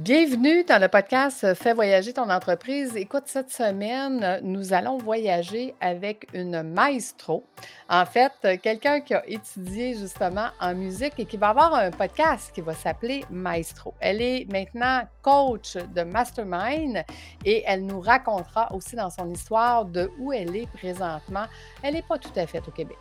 Bienvenue 0.00 0.64
dans 0.64 0.80
le 0.80 0.88
podcast 0.88 1.52
Fais 1.52 1.74
voyager 1.74 2.14
ton 2.14 2.30
entreprise. 2.30 2.96
Écoute, 2.96 3.24
cette 3.26 3.50
semaine, 3.50 4.40
nous 4.42 4.72
allons 4.72 4.96
voyager 4.96 5.74
avec 5.78 6.26
une 6.32 6.62
maestro. 6.62 7.44
En 7.86 8.06
fait, 8.06 8.32
quelqu'un 8.62 9.00
qui 9.00 9.12
a 9.12 9.22
étudié 9.28 9.94
justement 9.94 10.46
en 10.58 10.74
musique 10.74 11.12
et 11.18 11.26
qui 11.26 11.36
va 11.36 11.50
avoir 11.50 11.74
un 11.74 11.90
podcast 11.90 12.50
qui 12.54 12.62
va 12.62 12.72
s'appeler 12.72 13.26
Maestro. 13.30 13.92
Elle 14.00 14.22
est 14.22 14.50
maintenant 14.50 15.02
coach 15.20 15.76
de 15.76 16.02
Mastermind 16.02 17.04
et 17.44 17.62
elle 17.66 17.84
nous 17.84 18.00
racontera 18.00 18.74
aussi 18.74 18.96
dans 18.96 19.10
son 19.10 19.30
histoire 19.30 19.84
de 19.84 20.10
où 20.18 20.32
elle 20.32 20.56
est 20.56 20.68
présentement. 20.78 21.44
Elle 21.82 21.92
n'est 21.92 22.02
pas 22.08 22.16
tout 22.16 22.32
à 22.36 22.46
fait 22.46 22.62
au 22.66 22.70
Québec. 22.70 22.96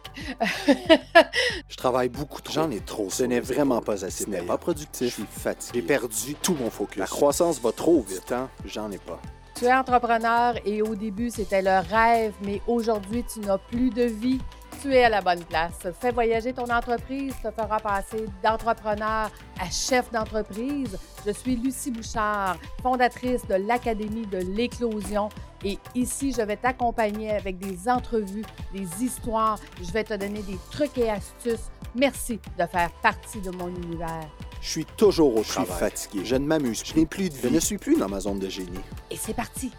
Je 1.69 1.77
travaille 1.77 2.09
beaucoup 2.09 2.41
trop. 2.41 2.55
J'en 2.55 2.71
ai 2.71 2.81
trop. 2.81 3.09
Ce 3.09 3.23
n'est 3.23 3.39
vraiment 3.39 3.79
pas 3.79 4.03
assez. 4.03 4.25
Ce 4.25 4.29
n'est 4.29 4.41
pas 4.41 4.57
productif. 4.57 5.07
Je 5.07 5.13
suis 5.13 5.23
fatigué. 5.23 5.79
J'ai 5.79 5.87
perdu 5.87 6.35
tout 6.35 6.55
mon 6.55 6.69
focus. 6.69 6.88
La 6.97 7.05
croissance 7.05 7.59
va 7.61 7.71
trop 7.71 8.01
vite. 8.01 8.31
Hein? 8.31 8.49
J'en 8.65 8.91
ai 8.91 8.97
pas. 8.97 9.19
Tu 9.55 9.65
es 9.65 9.73
entrepreneur 9.73 10.55
et 10.65 10.81
au 10.81 10.95
début, 10.95 11.29
c'était 11.29 11.61
le 11.61 11.85
rêve, 11.91 12.33
mais 12.43 12.61
aujourd'hui, 12.65 13.25
tu 13.31 13.41
n'as 13.41 13.57
plus 13.57 13.89
de 13.89 14.03
vie. 14.03 14.39
Tu 14.81 14.93
es 14.93 15.03
à 15.03 15.09
la 15.09 15.19
bonne 15.19 15.43
place. 15.43 15.73
Fais 15.99 16.11
voyager 16.11 16.53
ton 16.53 16.69
entreprise, 16.69 17.33
te 17.43 17.51
fera 17.51 17.77
passer 17.79 18.25
d'entrepreneur 18.41 19.29
à 19.59 19.69
chef 19.69 20.09
d'entreprise. 20.11 20.97
Je 21.25 21.31
suis 21.31 21.57
Lucie 21.57 21.91
Bouchard, 21.91 22.55
fondatrice 22.81 23.45
de 23.47 23.55
l'Académie 23.55 24.25
de 24.27 24.37
l'éclosion. 24.37 25.27
Et 25.65 25.77
ici, 25.95 26.31
je 26.31 26.41
vais 26.41 26.55
t'accompagner 26.55 27.31
avec 27.31 27.57
des 27.57 27.89
entrevues, 27.89 28.45
des 28.73 29.03
histoires. 29.03 29.59
Je 29.81 29.91
vais 29.91 30.05
te 30.05 30.13
donner 30.13 30.41
des 30.43 30.57
trucs 30.71 30.97
et 30.97 31.09
astuces. 31.09 31.69
Merci 31.93 32.39
de 32.57 32.65
faire 32.65 32.91
partie 33.01 33.41
de 33.41 33.51
mon 33.51 33.67
univers. 33.67 34.29
Je 34.61 34.69
suis 34.69 34.85
toujours 34.85 35.35
au 35.35 35.43
travail. 35.43 35.67
Je 35.67 35.71
suis 35.71 36.07
fatigué. 36.07 36.25
Je 36.25 36.35
ne 36.35 36.45
m'amuse. 36.45 36.83
Je 36.85 36.95
n'ai 36.95 37.05
plus 37.05 37.29
de 37.29 37.35
vie. 37.35 37.41
Je 37.43 37.47
ne 37.49 37.59
suis 37.59 37.77
plus 37.77 37.97
dans 37.97 38.09
ma 38.09 38.19
zone 38.19 38.39
de 38.39 38.49
génie. 38.49 38.79
Et 39.09 39.15
c'est 39.15 39.33
parti. 39.33 39.71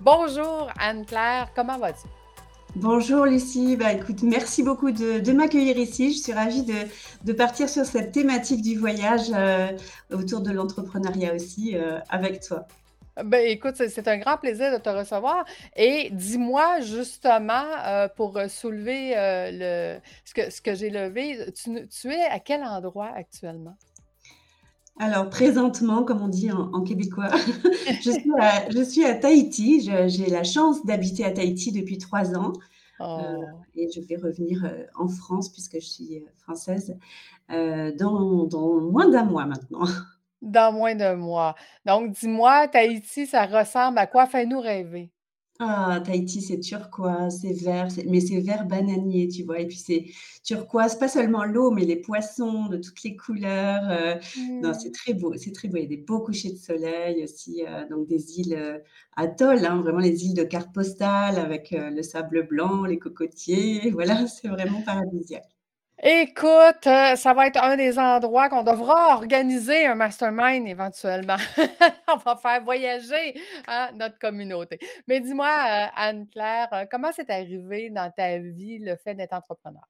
Bonjour 0.00 0.70
Anne-Claire, 0.78 1.50
comment 1.54 1.78
vas-tu? 1.78 2.06
Bonjour 2.76 3.24
Lucie, 3.24 3.74
bah, 3.76 3.94
écoute, 3.94 4.22
merci 4.22 4.62
beaucoup 4.62 4.90
de, 4.90 5.32
m'accueillir 5.32 5.78
ici. 5.78 6.12
Je 6.12 6.18
suis 6.18 6.32
ravie 6.34 6.62
de, 7.24 7.32
partir 7.32 7.70
sur 7.70 7.86
cette 7.86 8.12
thématique 8.12 8.60
du 8.60 8.78
voyage 8.78 9.32
euh, 9.34 9.68
autour 10.12 10.42
de 10.42 10.50
l'entrepreneuriat 10.50 11.34
aussi 11.34 11.74
euh, 11.74 11.98
avec 12.10 12.40
toi. 12.40 12.68
Ben, 13.24 13.46
écoute, 13.46 13.74
c'est 13.76 14.08
un 14.08 14.18
grand 14.18 14.36
plaisir 14.36 14.72
de 14.72 14.78
te 14.78 14.88
recevoir. 14.88 15.44
Et 15.74 16.10
dis-moi 16.12 16.80
justement, 16.80 17.64
euh, 17.86 18.08
pour 18.08 18.38
soulever 18.48 19.14
le, 19.52 19.98
ce 20.24 20.34
que, 20.34 20.50
ce 20.50 20.60
que 20.60 20.74
j'ai 20.74 20.90
levé, 20.90 21.52
tu, 21.52 21.88
tu 21.88 22.12
es 22.12 22.24
à 22.24 22.38
quel 22.40 22.62
endroit 22.62 23.10
actuellement? 23.14 23.76
Alors, 24.98 25.28
présentement, 25.28 26.04
comme 26.04 26.22
on 26.22 26.28
dit 26.28 26.50
en, 26.50 26.80
québécois, 26.82 27.28
je, 28.02 28.10
suis 28.10 28.32
à, 28.38 28.70
je, 28.70 28.82
suis 28.82 29.04
à, 29.04 29.14
Tahiti. 29.14 29.82
J'ai 29.82 30.26
la 30.30 30.42
chance 30.42 30.84
d'habiter 30.86 31.24
à 31.24 31.32
Tahiti 31.32 31.70
depuis 31.70 31.98
trois 31.98 32.34
ans. 32.34 32.52
Euh, 33.02 33.04
oh. 33.04 33.44
et 33.74 33.90
je 33.94 34.00
vais 34.00 34.16
revenir 34.16 34.64
euh, 34.64 34.84
en 34.98 35.06
France, 35.06 35.50
puisque 35.52 35.74
je 35.74 35.86
suis 35.86 36.16
euh, 36.16 36.20
française, 36.38 36.96
dans, 37.50 38.44
dans, 38.44 38.80
moins 38.80 39.08
d'un 39.08 39.24
mois 39.24 39.44
maintenant. 39.44 39.84
Dans 40.42 40.72
moins 40.72 40.94
d'un 40.94 41.16
mois. 41.16 41.54
Donc, 41.84 42.12
dis-moi, 42.12 42.68
Tahiti, 42.68 43.26
ça 43.26 43.46
ressemble 43.46 43.98
à 43.98 44.06
quoi? 44.06 44.26
Fais-nous 44.26 44.60
rêver. 44.60 45.10
Ah, 45.58 46.02
Tahiti, 46.04 46.42
c'est 46.42 46.60
turquoise, 46.60 47.40
c'est 47.40 47.54
vert, 47.54 47.88
mais 48.06 48.20
c'est 48.20 48.40
vert 48.40 48.66
bananier, 48.66 49.26
tu 49.28 49.42
vois? 49.42 49.58
Et 49.60 49.66
puis 49.66 49.78
c'est 49.78 50.04
turquoise, 50.44 50.98
pas 50.98 51.08
seulement 51.08 51.44
l'eau, 51.44 51.70
mais 51.70 51.86
les 51.86 51.96
poissons 51.96 52.66
de 52.66 52.76
toutes 52.76 53.02
les 53.04 53.16
couleurs, 53.16 53.88
euh, 53.90 54.14
non, 54.62 54.74
c'est 54.74 54.90
mmh. 54.90 54.92
très 54.92 55.14
beau, 55.14 55.34
c'est 55.38 55.52
très 55.52 55.68
beau. 55.68 55.78
Il 55.78 55.82
y 55.84 55.86
a 55.86 55.88
des 55.88 55.96
beaux 55.96 56.20
couchers 56.20 56.52
de 56.52 56.58
soleil 56.58 57.24
aussi, 57.24 57.64
euh, 57.66 57.88
donc 57.88 58.06
des 58.06 58.38
îles, 58.38 58.54
euh, 58.54 58.78
atolls, 59.16 59.64
hein, 59.64 59.80
vraiment 59.80 59.98
les 60.00 60.26
îles 60.26 60.34
de 60.34 60.44
carte 60.44 60.74
postale 60.74 61.38
avec, 61.38 61.70
le 61.70 62.02
sable 62.02 62.46
blanc, 62.46 62.84
les 62.84 62.98
cocotiers, 62.98 63.90
voilà, 63.92 64.26
c'est 64.26 64.48
vraiment 64.48 64.82
paradisiaque. 64.82 65.55
Écoute, 66.02 66.86
euh, 66.86 67.16
ça 67.16 67.32
va 67.32 67.46
être 67.46 67.62
un 67.62 67.74
des 67.76 67.98
endroits 67.98 68.50
qu'on 68.50 68.62
devra 68.62 69.14
organiser 69.14 69.86
un 69.86 69.94
mastermind 69.94 70.68
éventuellement. 70.68 71.36
On 72.12 72.18
va 72.18 72.36
faire 72.36 72.62
voyager, 72.62 73.34
hein, 73.66 73.88
notre 73.94 74.18
communauté. 74.18 74.78
Mais 75.08 75.20
dis-moi, 75.20 75.48
euh, 75.48 75.86
Anne-Claire, 75.96 76.68
euh, 76.74 76.84
comment 76.90 77.08
c'est 77.16 77.30
arrivé 77.30 77.88
dans 77.88 78.10
ta 78.14 78.38
vie 78.38 78.78
le 78.78 78.96
fait 78.96 79.14
d'être 79.14 79.32
entrepreneur? 79.32 79.88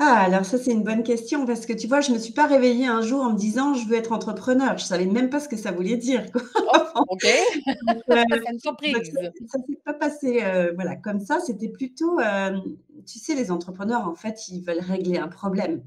Ah, 0.00 0.24
alors 0.24 0.44
ça, 0.44 0.58
c'est 0.58 0.72
une 0.72 0.82
bonne 0.82 1.04
question 1.04 1.46
parce 1.46 1.64
que 1.64 1.72
tu 1.72 1.86
vois, 1.86 2.00
je 2.00 2.10
me 2.10 2.18
suis 2.18 2.32
pas 2.32 2.46
réveillée 2.46 2.86
un 2.88 3.02
jour 3.02 3.22
en 3.22 3.32
me 3.32 3.38
disant: 3.38 3.72
«Je 3.72 3.86
veux 3.86 3.96
être 3.96 4.12
entrepreneur». 4.12 4.76
Je 4.76 4.84
savais 4.84 5.06
même 5.06 5.30
pas 5.30 5.40
ce 5.40 5.48
que 5.48 5.56
ça 5.56 5.70
voulait 5.70 5.96
dire, 5.96 6.30
quoi. 6.32 6.42
Oh, 6.98 7.04
OK. 7.08 7.26
C'est 8.08 8.52
une 8.52 8.58
surprise. 8.58 8.96
ça 9.14 9.58
s'est 9.58 9.78
pas 9.84 9.94
passé, 9.94 10.42
voilà, 10.74 10.96
comme 10.96 11.20
ça. 11.20 11.40
C'était 11.40 11.68
plutôt, 11.68 12.18
tu 13.06 13.18
sais, 13.18 13.34
les 13.34 13.50
entrepreneurs, 13.50 14.06
en 14.08 14.14
fait, 14.14 14.48
ils 14.48 14.60
veulent 14.62 14.80
régler 14.80 15.18
un 15.18 15.28
problème. 15.28 15.82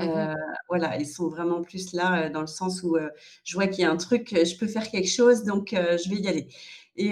Mmh 0.00 0.34
voilà, 0.70 0.98
ils 0.98 1.06
sont 1.06 1.28
vraiment 1.28 1.60
plus 1.62 1.92
là, 1.92 2.30
dans 2.30 2.40
le 2.40 2.46
sens 2.46 2.82
où, 2.82 2.96
je 3.44 3.54
vois 3.54 3.66
qu'il 3.66 3.82
y 3.82 3.84
a 3.84 3.90
un 3.90 3.96
truc, 3.98 4.30
je 4.32 4.56
peux 4.56 4.66
faire 4.66 4.88
quelque 4.90 5.08
chose, 5.10 5.44
donc 5.44 5.70
je 5.72 6.08
vais 6.08 6.16
y 6.16 6.28
aller. 6.28 6.48
Et 6.96 7.10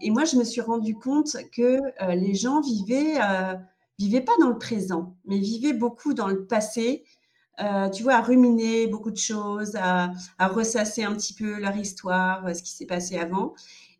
et 0.00 0.10
moi, 0.10 0.24
je 0.24 0.36
me 0.36 0.44
suis 0.44 0.60
rendu 0.60 0.94
compte 0.96 1.36
que, 1.52 1.78
les 2.14 2.34
gens 2.34 2.60
vivaient, 2.62 3.18
vivaient 3.98 4.22
pas 4.22 4.32
dans 4.40 4.48
le 4.48 4.58
présent, 4.58 5.14
mais 5.24 5.38
vivaient 5.38 5.72
beaucoup 5.72 6.12
dans 6.14 6.26
le 6.26 6.46
passé, 6.46 7.04
tu 7.94 8.02
vois, 8.02 8.14
à 8.14 8.22
ruminer 8.22 8.88
beaucoup 8.88 9.12
de 9.12 9.16
choses, 9.16 9.76
à 9.76 10.10
à 10.38 10.48
ressasser 10.48 11.04
un 11.04 11.14
petit 11.14 11.34
peu 11.34 11.60
leur 11.60 11.76
histoire, 11.76 12.44
ce 12.56 12.62
qui 12.62 12.72
s'est 12.72 12.86
passé 12.86 13.18
avant 13.18 13.54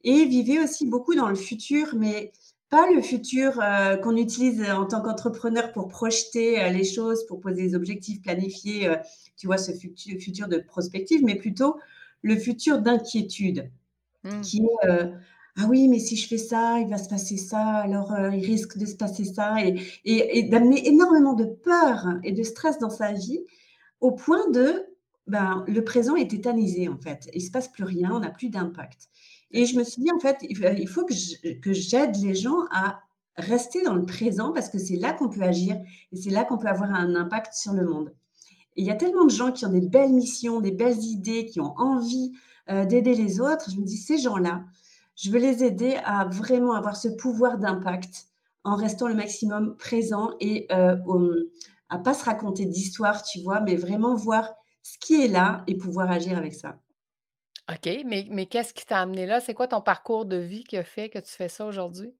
et 0.04 0.24
vivaient 0.24 0.62
aussi 0.62 0.86
beaucoup 0.86 1.14
dans 1.14 1.28
le 1.28 1.34
futur, 1.34 1.94
mais 1.97 2.32
pas 2.70 2.88
le 2.91 3.03
futur 3.03 3.60
euh, 3.60 3.97
qu'on 3.97 4.16
utilise 4.16 4.62
en 4.70 4.86
tant 4.86 5.03
qu'entrepreneur 5.03 5.72
pour 5.72 5.88
projeter 5.88 6.62
euh, 6.62 6.70
les 6.70 6.84
choses, 6.84 7.26
pour 7.26 7.41
poser 7.41 7.62
des 7.62 7.75
objectifs, 7.75 8.22
planifiés, 8.22 8.88
euh, 8.88 8.97
tu 9.36 9.48
vois, 9.48 9.58
ce 9.58 9.72
futur, 9.72 10.19
futur, 10.20 10.48
de 10.48 10.58
prospective, 10.58 11.22
mais 11.25 11.34
plutôt 11.34 11.78
le 12.22 12.36
futur 12.36 12.78
d'inquiétude, 12.78 13.70
mmh. 14.25 14.41
qui 14.41 14.62
est 14.62 14.91
ah 15.56 15.66
oui, 15.69 15.88
mais 15.88 15.98
si 15.98 16.16
je 16.16 16.28
fais 16.28 16.38
ça, 16.38 16.78
il 16.78 16.88
va 16.88 16.97
se 16.97 17.09
passer 17.09 17.36
ça, 17.36 17.60
alors 17.60 18.14
il 18.32 18.44
risque 18.47 18.78
de 18.78 18.86
se 18.86 18.94
passer 18.94 19.25
ça, 19.25 19.56
et, 19.62 19.75
et, 20.04 20.44
d'amener 20.44 20.86
énormément 20.86 21.34
de 21.34 21.44
peur 21.44 22.06
et 22.22 22.32
de 22.32 22.42
stress 22.44 22.78
dans 22.78 22.88
sa 22.88 23.12
vie, 23.12 23.41
au 24.00 24.12
point 24.12 24.48
de, 24.50 24.86
ben, 25.26 25.64
le 25.66 25.82
présent 25.82 26.14
est 26.14 26.30
tétanisé 26.30 26.88
en 26.88 26.98
fait, 26.98 27.28
il 27.34 27.42
se 27.42 27.50
passe 27.50 27.69
plus 27.69 27.84
rien, 27.84 28.10
on 28.12 28.20
n'a 28.20 28.30
plus 28.30 28.48
d'impact. 28.48 29.09
Et 29.50 29.66
je 29.66 29.77
me 29.77 29.84
suis 29.84 30.03
dit, 30.03 30.11
en 30.12 30.21
fait, 30.21 30.38
il 30.43 30.88
faut 30.88 31.05
que 31.05 31.72
j'aide 31.72 32.16
les 32.16 32.34
gens 32.34 32.65
à 32.71 33.00
rester 33.37 33.83
dans 33.83 33.94
le 33.94 34.05
présent 34.05 34.53
parce 34.53 34.69
que 34.69 34.78
c'est 34.78 34.97
là 34.97 35.12
qu'on 35.12 35.28
peut 35.28 35.43
agir 35.43 35.77
et 36.12 36.16
c'est 36.16 36.31
là 36.31 36.44
qu'on 36.44 36.59
peut 36.59 36.69
avoir 36.69 36.93
un 36.93 37.15
impact 37.15 37.55
sur 37.55 37.72
le 37.72 37.84
monde. 37.84 38.12
Il 38.77 38.84
y 38.84 38.91
a 38.91 38.94
tellement 38.94 39.25
de 39.25 39.31
gens 39.31 39.53
qui 39.53 39.66
ont 39.66 39.72
des 39.72 39.81
belles 39.81 40.12
missions, 40.12 40.60
des 40.60 40.71
belles 40.71 41.03
idées, 41.03 41.47
qui 41.47 41.60
ont 41.60 41.75
envie 41.77 42.33
euh, 42.71 42.84
d'aider 42.84 43.15
les 43.15 43.41
autres. 43.41 43.71
Je 43.71 43.77
me 43.77 43.84
dis, 43.84 43.97
ces 43.97 44.19
gens-là, 44.19 44.65
je 45.16 45.31
veux 45.31 45.39
les 45.39 45.65
aider 45.65 45.99
à 46.05 46.25
vraiment 46.27 46.72
avoir 46.72 46.97
ce 46.97 47.09
pouvoir 47.09 47.59
d'impact 47.59 48.27
en 48.65 48.77
restant 48.77 49.09
le 49.09 49.15
maximum 49.15 49.77
présent 49.77 50.31
et 50.41 50.66
euh, 50.71 50.97
à 51.89 51.99
pas 51.99 52.15
se 52.15 52.25
raconter 52.25 52.66
d'histoire, 52.66 53.22
tu 53.22 53.41
vois, 53.43 53.60
mais 53.60 53.77
vraiment 53.77 54.15
voir 54.15 54.50
ce 54.83 54.99
qui 54.99 55.22
est 55.22 55.28
là 55.28 55.65
et 55.66 55.77
pouvoir 55.77 56.10
agir 56.10 56.39
avec 56.39 56.55
ça. 56.55 56.78
OK, 57.70 57.88
mais 58.04 58.26
mais 58.31 58.47
qu'est-ce 58.47 58.75
qui 58.75 58.84
t'a 58.84 59.00
amené 59.00 59.26
là? 59.26 59.41
C'est 59.41 59.54
quoi 59.54 59.69
ton 59.69 59.81
parcours 59.81 60.25
de 60.25 60.36
vie 60.36 60.64
qui 60.64 60.76
a 60.76 60.82
fait 60.84 61.08
que 61.08 61.19
tu 61.19 61.31
fais 61.31 61.48
ça 61.48 61.64
aujourd'hui? 61.66 62.12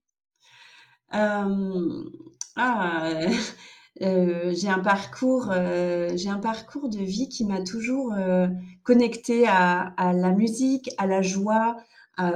ah, 2.56 3.19
euh, 4.03 4.55
j'ai 4.55 4.69
un 4.69 4.78
parcours, 4.78 5.50
euh, 5.50 6.16
un 6.27 6.39
parcours 6.39 6.89
de 6.89 6.99
vie 6.99 7.28
qui 7.28 7.44
m'a 7.44 7.62
toujours, 7.62 8.12
euh, 8.15 8.47
connectée 8.84 9.47
à 9.48 9.92
à 9.97 10.13
la 10.13 10.30
musique, 10.30 10.91
à 10.98 11.07
la 11.07 11.22
joie, 11.22 11.77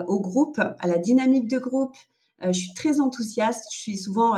au 0.08 0.18
groupe, 0.18 0.58
à 0.58 0.86
la 0.86 0.96
dynamique 0.96 1.46
de 1.46 1.58
groupe. 1.58 1.94
je 2.42 2.52
suis 2.52 2.72
très 2.74 3.00
enthousiaste, 3.00 3.66
je 3.70 3.78
suis 3.78 3.98
souvent, 3.98 4.34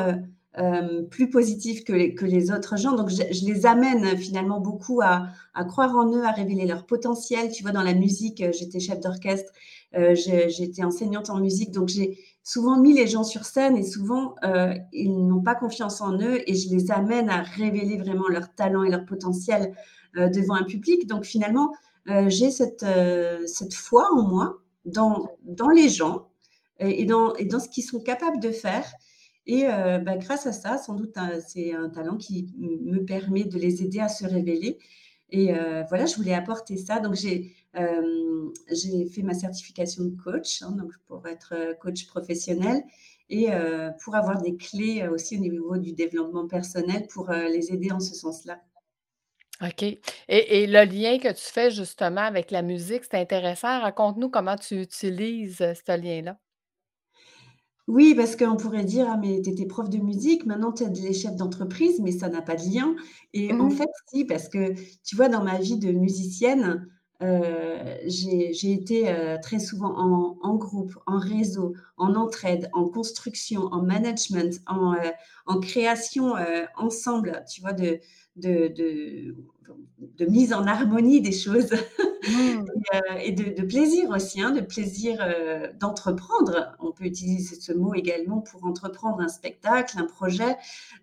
euh, 0.59 1.03
plus 1.03 1.29
positifs 1.29 1.85
que 1.85 1.93
les, 1.93 2.51
autres 2.51 2.79
gens. 2.79 2.93
Donc, 2.97 3.11
je, 3.11 3.45
les 3.45 3.67
amène 3.67 4.17
finalement 4.17 4.59
beaucoup 4.59 5.03
à, 5.03 5.29
croire 5.69 5.95
en 5.95 6.11
eux, 6.15 6.25
à 6.25 6.31
révéler 6.31 6.65
leur 6.65 6.87
potentiel. 6.87 7.51
Tu 7.51 7.63
vois, 7.63 7.73
dans 7.73 7.83
la 7.83 7.93
musique, 7.93 8.41
euh, 8.41 8.53
j'étais 8.53 8.81
chef 8.81 9.01
d'orchestre, 9.01 9.53
euh, 9.97 10.15
j'étais 10.15 10.83
enseignante 10.83 11.29
en 11.29 11.41
musique, 11.41 11.73
donc 11.73 11.89
j'ai 11.89 12.19
souvent 12.43 12.81
mis 12.81 12.95
les 12.95 13.07
gens 13.07 13.23
sur 13.23 13.45
scène 13.45 13.77
et 13.77 13.83
souvent, 13.83 14.35
ils 14.93 15.27
n'ont 15.27 15.43
pas 15.43 15.57
confiance 15.57 16.01
en 16.01 16.17
eux 16.21 16.41
et 16.49 16.55
je 16.55 16.71
les 16.71 16.91
amène 16.91 17.29
à 17.29 17.43
révéler 17.43 17.99
vraiment 17.99 18.29
leur 18.29 18.55
talent 18.55 18.85
et 18.85 18.91
leur 18.91 19.05
potentiel 19.05 19.75
devant 20.15 20.55
un 20.55 20.63
public. 20.63 21.09
Donc, 21.09 21.25
finalement, 21.25 21.73
j'ai 22.29 22.53
cette, 22.53 22.85
foi 23.75 24.09
en 24.15 24.23
moi, 24.23 24.59
dans, 24.85 25.29
les 25.75 25.89
gens 25.89 26.29
et 26.79 27.05
dans 27.05 27.35
ce 27.35 27.69
qu'ils 27.69 27.85
sont 27.85 28.01
capables 28.01 28.39
de 28.39 28.53
faire. 28.53 28.87
Et 29.47 29.67
euh, 29.67 29.99
bah, 29.99 30.17
grâce 30.17 30.47
à 30.47 30.53
ça, 30.53 30.77
sans 30.79 30.95
doute, 30.95 31.15
c'est 31.47 31.73
un 31.73 31.89
talent 31.89 32.17
qui 32.17 32.53
me 32.59 33.05
permet 33.05 33.45
de 33.45 33.59
les 33.59 33.83
aider 33.83 34.01
à 34.01 34.09
se 34.09 34.27
révéler. 34.27 34.79
Et 35.31 35.53
voilà, 35.89 36.07
je 36.07 36.17
voulais 36.17 36.35
apporter 36.35 36.77
ça. 36.77 37.01
Donc, 37.01 37.15
j'ai 37.15 37.53
j'ai 38.71 39.07
fait 39.07 39.23
ma 39.23 39.35
certification 39.35 40.05
de 40.05 40.17
coach, 40.17 40.63
hein, 40.63 40.71
donc 40.71 40.93
pour 41.07 41.27
être 41.27 41.77
coach 41.81 42.07
professionnel 42.07 42.83
et 43.29 43.49
pour 44.05 44.15
avoir 44.15 44.41
des 44.41 44.57
clés 44.57 45.07
aussi 45.09 45.37
au 45.37 45.41
niveau 45.41 45.77
du 45.79 45.93
développement 45.93 46.47
personnel 46.47 47.09
pour 47.13 47.31
les 47.31 47.73
aider 47.73 47.91
en 47.91 47.99
ce 47.99 48.15
sens-là. 48.15 48.61
OK. 49.63 49.83
Et 50.29 50.67
le 50.67 50.85
lien 50.85 51.19
que 51.19 51.33
tu 51.33 51.45
fais 51.53 51.71
justement 51.71 52.21
avec 52.21 52.51
la 52.51 52.63
musique, 52.63 53.05
c'est 53.05 53.19
intéressant. 53.19 53.81
Raconte-nous 53.81 54.29
comment 54.29 54.57
tu 54.57 54.81
utilises, 54.81 55.57
ce 55.59 56.01
lien-là? 56.01 56.39
Oui, 57.87 58.15
parce 58.17 58.35
qu'on 58.35 58.57
pourrait 58.57 58.85
dire: 58.85 59.07
«Ah 59.09 59.17
mais 59.17 59.41
tu 59.43 59.51
étais 59.51 59.65
prof 59.67 59.89
de 59.89 59.99
musique, 59.99 60.45
maintenant 60.45 60.73
tu 60.73 60.83
aides 60.83 60.97
les 60.99 61.13
chefs 61.13 61.37
d'entreprise», 61.37 62.01
mais 62.01 62.11
ça 62.13 62.29
n'a 62.29 62.43
pas 62.43 62.57
de 62.57 62.63
lien 62.69 62.97
et 63.33 63.55
en 63.61 63.71
Mmh 63.71 63.71
fait 63.71 63.89
si, 64.13 64.25
parce 64.25 64.49
que 64.49 64.75
tu 65.05 65.15
vois 65.17 65.29
dans 65.29 65.45
ma 65.45 65.59
vie 65.59 65.79
de 65.79 65.93
musicienne, 65.93 66.89
heu, 67.23 67.43
j'ai 68.07 68.73
été, 68.73 69.09
heu, 69.13 69.39
très 69.41 69.61
souvent 69.61 69.95
en 69.97 70.37
en 70.43 70.57
groupe, 70.57 70.99
en 71.07 71.19
réseau, 71.19 71.75
en 71.97 72.15
entraide, 72.17 72.69
en 72.73 72.89
construction, 72.89 73.63
en 73.73 73.83
management, 73.83 74.61
en, 74.67 74.95
en 75.47 75.61
création, 75.61 76.35
ensemble, 76.77 77.45
tu 77.53 77.61
vois? 77.61 77.73
De 77.73 78.01
de 78.37 78.67
de 78.69 79.37
de 79.99 80.27
mise 80.27 80.53
en 80.53 80.67
harmonie 80.67 81.21
des 81.21 81.33
choses. 81.33 81.71
et 82.27 82.97
heu 82.97 83.19
et 83.23 83.33
de 83.33 83.63
plaisir 83.67 84.11
aussi, 84.11 84.41
hein, 84.43 84.51
de 84.53 84.61
plaisir, 84.61 85.21
heu, 85.27 85.71
d'entreprendre. 85.81 86.75
On 86.81 86.93
peut 86.93 87.05
utiliser 87.05 87.57
ce 87.57 87.73
mot 87.73 87.95
également 87.95 88.41
pour 88.41 88.65
entreprendre 88.65 89.21
un 89.21 89.29
spectacle, 89.29 89.99
un 89.99 90.05
projet, 90.07 90.57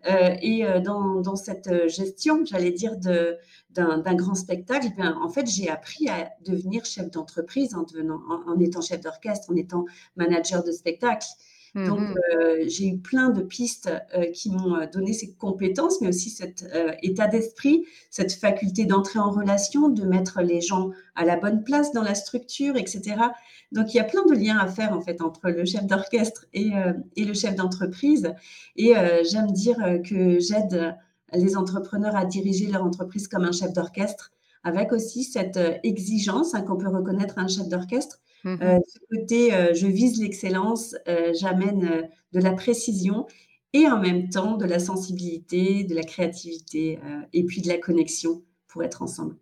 heu 0.10 0.36
et 0.42 0.66
dans 0.84 1.36
cette, 1.36 1.70
gestion, 1.90 2.46
j'allais 2.46 2.72
dire 2.72 2.98
d'un 2.98 4.16
grand 4.16 4.36
spectacle, 4.36 4.88
bien, 4.98 5.18
en 5.24 5.30
fait, 5.30 5.48
j'ai 5.50 5.70
appris 5.70 6.10
à 6.10 6.32
devenir 6.46 6.86
chef 6.86 7.10
d'entreprise 7.12 7.76
en 7.76 7.86
en 8.10 8.52
en 8.54 8.60
étant 8.60 8.82
chef 8.82 9.02
d'orchestre, 9.02 9.52
en 9.52 9.56
étant 9.56 9.86
manager 10.16 10.64
de 10.64 10.72
spectacle. 10.72 11.28
Donc 11.76 12.00
Mmh 12.00 12.14
heu, 12.36 12.68
j'ai 12.68 12.88
eu 12.88 12.98
plein 13.00 13.30
de 13.30 13.42
pistes, 13.42 13.92
qui 14.34 14.52
m'ont, 14.52 14.78
donné 14.92 15.12
ces 15.14 15.34
compétences, 15.34 16.02
mais 16.02 16.08
aussi 16.10 16.30
cet, 16.30 16.66
état 17.02 17.28
d'esprit, 17.28 17.86
cette 18.12 18.34
faculté 18.34 18.86
d'entrer 18.86 19.20
en 19.20 19.32
relation, 19.32 19.90
de 19.90 20.04
mettre 20.06 20.42
les 20.42 20.62
gens 20.62 20.92
à 21.16 21.26
la 21.26 21.36
bonne 21.36 21.64
place 21.64 21.92
dans 21.92 22.04
la 22.04 22.16
structure 22.16 22.76
et 22.78 22.86
cetera. 22.86 23.34
Donc 23.72 23.94
il 23.94 23.98
y 23.98 24.00
a 24.00 24.04
plein 24.04 24.24
de 24.26 24.34
liens 24.34 24.60
à 24.60 24.68
faire 24.68 24.94
en 24.94 25.02
fait 25.02 25.22
entre 25.22 25.50
le 25.50 25.66
chef 25.66 25.86
d'orchestre 25.88 26.46
et 26.54 26.72
le 27.18 27.34
chef 27.34 27.56
d'entreprise 27.56 28.34
et 28.76 28.94
j'aime 29.30 29.52
dire, 29.52 29.78
que 30.08 30.40
j'aide 30.40 30.96
les 31.34 31.58
entrepreneurs 31.58 32.16
à 32.16 32.26
diriger 32.26 32.68
leur 32.68 32.84
entreprise 32.84 33.28
comme 33.28 33.44
un 33.44 33.52
chef 33.52 33.74
d'orchestre, 33.74 34.32
avec 34.64 34.92
aussi 34.94 35.24
cette, 35.24 35.58
heu, 35.58 35.76
exigence, 35.84 36.54
hein, 36.56 36.62
qu'on 36.64 36.78
peut 36.78 36.88
reconnaître 36.90 37.38
à 37.38 37.42
un 37.44 37.48
chef 37.48 37.68
d'orchestre. 37.70 38.20
Heu, 38.62 38.68
Mmh 38.68 38.84
ce 38.88 39.00
côté, 39.12 39.54
heu, 39.54 39.74
je 39.74 39.88
vise 39.88 40.20
l'excellence, 40.22 40.96
j'amène, 41.34 42.10
de 42.34 42.40
la 42.40 42.54
précision 42.54 43.26
et 43.74 43.88
en 43.88 44.00
même 44.00 44.30
temps 44.30 44.58
de 44.58 44.66
la 44.66 44.80
sensibilité, 44.80 45.84
de 45.84 45.96
la 45.96 46.04
créativité, 46.04 47.00
et 47.34 47.44
puis 47.46 47.62
de 47.62 47.68
la 47.68 47.78
connexion 47.78 48.44
pour 48.68 48.84
être 48.84 49.02
ensemble. 49.02 49.36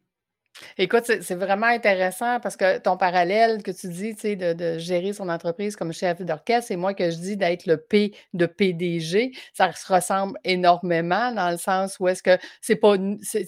Écoute, 0.77 1.03
c'est 1.21 1.36
vraiment 1.36 1.68
intéressant 1.68 2.39
parce 2.39 2.56
que 2.56 2.77
ton 2.80 2.95
parallèle 2.98 3.62
que 3.63 3.71
tu 3.71 3.88
dis, 3.89 4.15
tu 4.15 4.21
sais, 4.21 4.36
de 4.36 4.77
gérer 4.77 5.13
son 5.13 5.27
entreprise 5.30 5.75
comme 5.75 5.92
chef 5.94 6.21
d'orchestre 6.21 6.71
et 6.71 6.75
moi 6.77 6.94
que 6.94 7.09
je 7.12 7.18
dis 7.18 7.38
d'être 7.38 7.65
le 7.65 7.77
P 7.77 8.13
de 8.33 8.45
PDG, 8.45 9.31
ça 9.53 9.71
se 9.74 9.92
ressemble 9.92 10.38
énormément 10.44 11.31
dans 11.33 11.50
le 11.51 11.57
sens 11.57 11.98
où 12.00 12.07
est-ce 12.07 12.24
que 12.24 12.38
c'est 12.62 12.75
pas 12.77 12.95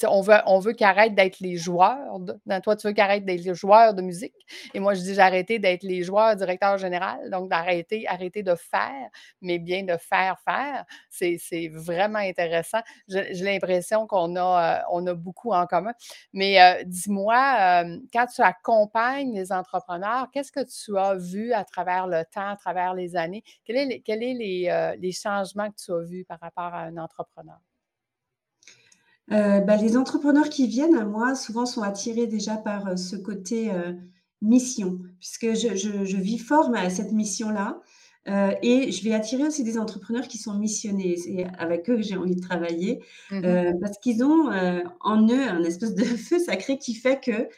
on 0.07 0.21
veut 0.21 0.35
on 0.45 0.59
veut 0.59 0.73
qu'ils 0.73 0.85
arrêtent 0.87 1.15
d'être 1.15 1.39
les 1.39 1.57
joueurs 1.57 2.19
de 2.19 2.33
toi, 2.61 2.75
tu 2.75 2.87
veux 2.87 2.93
qu'ils 2.93 3.03
arrêtent 3.03 3.25
d'être 3.25 3.43
les 3.43 3.53
joueurs 3.55 3.93
de 3.93 4.01
musique 4.01 4.33
et 4.73 4.79
moi, 4.79 4.93
je 4.93 5.01
dis: 5.01 5.13
«J'ai 5.15 5.21
arrêté 5.21 5.59
d'être 5.59 5.83
les 5.83 6.03
joueurs 6.03 6.35
directeurs 6.35 6.77
général», 6.77 7.29
donc 7.31 7.49
d'arrêter 7.49 8.05
arrêter 8.07 8.43
de 8.43 8.55
faire, 8.55 9.09
mais 9.41 9.59
bien 9.59 9.83
de 9.83 9.95
faire 9.97 10.37
faire. 10.45 10.83
C'est 11.09 11.69
vraiment 11.73 12.19
intéressant. 12.19 12.79
J'ai 13.07 13.31
l'impression 13.33 14.07
qu'on 14.07 14.35
a, 14.35 14.79
heu, 14.81 14.83
on 14.91 15.05
a 15.07 15.13
beaucoup 15.13 15.51
en 15.53 15.65
commun. 15.67 15.93
Mais 16.33 16.59
heu, 16.59 16.83
dis-moi, 16.93 17.37
hem, 17.81 18.01
quand 18.13 18.27
tu 18.27 18.41
accompagnes 18.41 19.33
les 19.33 19.51
entrepreneurs, 19.51 20.29
qu'est-ce 20.31 20.51
que 20.51 20.63
tu 20.63 20.97
as 20.97 21.15
vu 21.15 21.53
à 21.53 21.63
travers 21.65 22.07
le 22.07 22.23
temps, 22.31 22.49
à 22.49 22.55
travers 22.57 22.93
les 22.93 23.15
années? 23.15 23.43
Quels 23.65 24.01
quels 24.03 24.23
est 24.23 24.33
les, 24.33 24.69
heu, 24.69 24.97
les 24.99 25.11
changements 25.11 25.69
que 25.71 25.77
tu 25.83 25.91
as 25.93 26.01
vus 26.03 26.25
par 26.25 26.39
rapport 26.39 26.73
à 26.73 26.83
un 26.83 26.97
entrepreneur? 26.97 27.59
Heu, 29.31 29.61
bah, 29.65 29.77
les 29.77 29.95
entrepreneurs 29.97 30.49
qui 30.49 30.67
viennent 30.67 30.95
à 30.95 31.05
moi, 31.05 31.35
souvent 31.35 31.65
sont 31.65 31.81
attirés 31.81 32.27
déjà 32.27 32.57
par, 32.57 32.97
ce 32.97 33.15
côté, 33.15 33.71
mission, 34.41 34.99
puisque 35.19 35.53
je 35.53 36.17
vis 36.17 36.37
fort 36.39 36.69
ma 36.69 36.89
cette 36.89 37.13
mission-là, 37.13 37.81
heu 38.27 38.55
et 38.61 38.91
je 38.91 39.03
vais 39.03 39.13
attirer 39.13 39.43
aussi 39.43 39.63
des 39.63 39.77
entrepreneurs 39.77 40.27
qui 40.27 40.37
sont 40.37 40.53
missionnés. 40.53 41.17
C'est 41.17 41.45
avec 41.57 41.89
eux 41.89 41.97
que 41.97 42.01
j'ai 42.01 42.17
envie 42.17 42.35
de 42.35 42.41
travailler, 42.41 43.03
Mmh 43.31 43.39
mh. 43.39 43.45
heu, 43.45 43.73
parce 43.81 43.97
qu'ils 43.99 44.23
ont, 44.23 44.51
heu, 44.51 44.83
en 45.01 45.27
eux 45.27 45.47
un 45.47 45.63
espèce 45.63 45.95
de 45.95 46.03
feu 46.03 46.39
sacré 46.39 46.77
qui 46.77 46.95
fait 46.95 47.19
que 47.23 47.49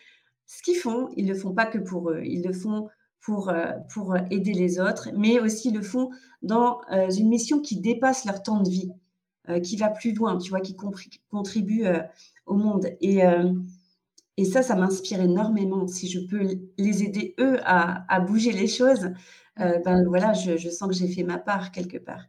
ce 0.48 0.62
qu'ils 0.62 0.78
font, 0.78 1.10
ils 1.16 1.28
le 1.28 1.36
font 1.36 1.54
pas 1.54 1.66
que 1.66 1.78
pour 1.78 2.12
eux. 2.12 2.22
Ils 2.24 2.44
le 2.44 2.54
font 2.54 2.88
pour, 3.22 3.52
pour, 3.92 4.16
aider 4.30 4.54
les 4.54 4.80
autres, 4.80 5.10
mais 5.18 5.40
aussi 5.40 5.70
ils 5.70 5.76
le 5.76 5.82
font 5.82 6.12
dans, 6.44 6.80
une 6.92 7.28
mission 7.30 7.60
qui 7.60 7.80
dépasse 7.80 8.26
leur 8.26 8.44
temps 8.44 8.62
de 8.62 8.70
vie, 8.70 8.92
qui 9.64 9.78
va 9.78 9.90
plus 9.90 10.14
loin, 10.14 10.38
tu 10.38 10.52
vois? 10.52 10.60
Qui 10.62 10.76
contribue, 11.32 11.86
au 12.46 12.54
monde 12.54 12.88
et 13.02 13.22
et 14.38 14.46
ça, 14.46 14.62
ça 14.62 14.76
m'inspire 14.76 15.22
énormément. 15.22 15.88
Si 15.88 16.10
je 16.10 16.20
peux 16.20 16.60
les 16.78 17.04
aider 17.04 17.36
eux 17.40 17.58
à 17.64 18.06
à 18.14 18.20
bouger 18.20 18.52
les 18.52 18.68
choses, 18.68 19.10
Heu, 19.60 19.80
ben, 19.86 20.04
voilà, 20.08 20.34
je 20.34 20.70
sens 20.70 20.90
que 20.90 20.94
j'ai 20.96 21.08
fait 21.08 21.24
ma 21.24 21.38
part 21.38 21.72
quelque 21.72 21.98
part. 21.98 22.24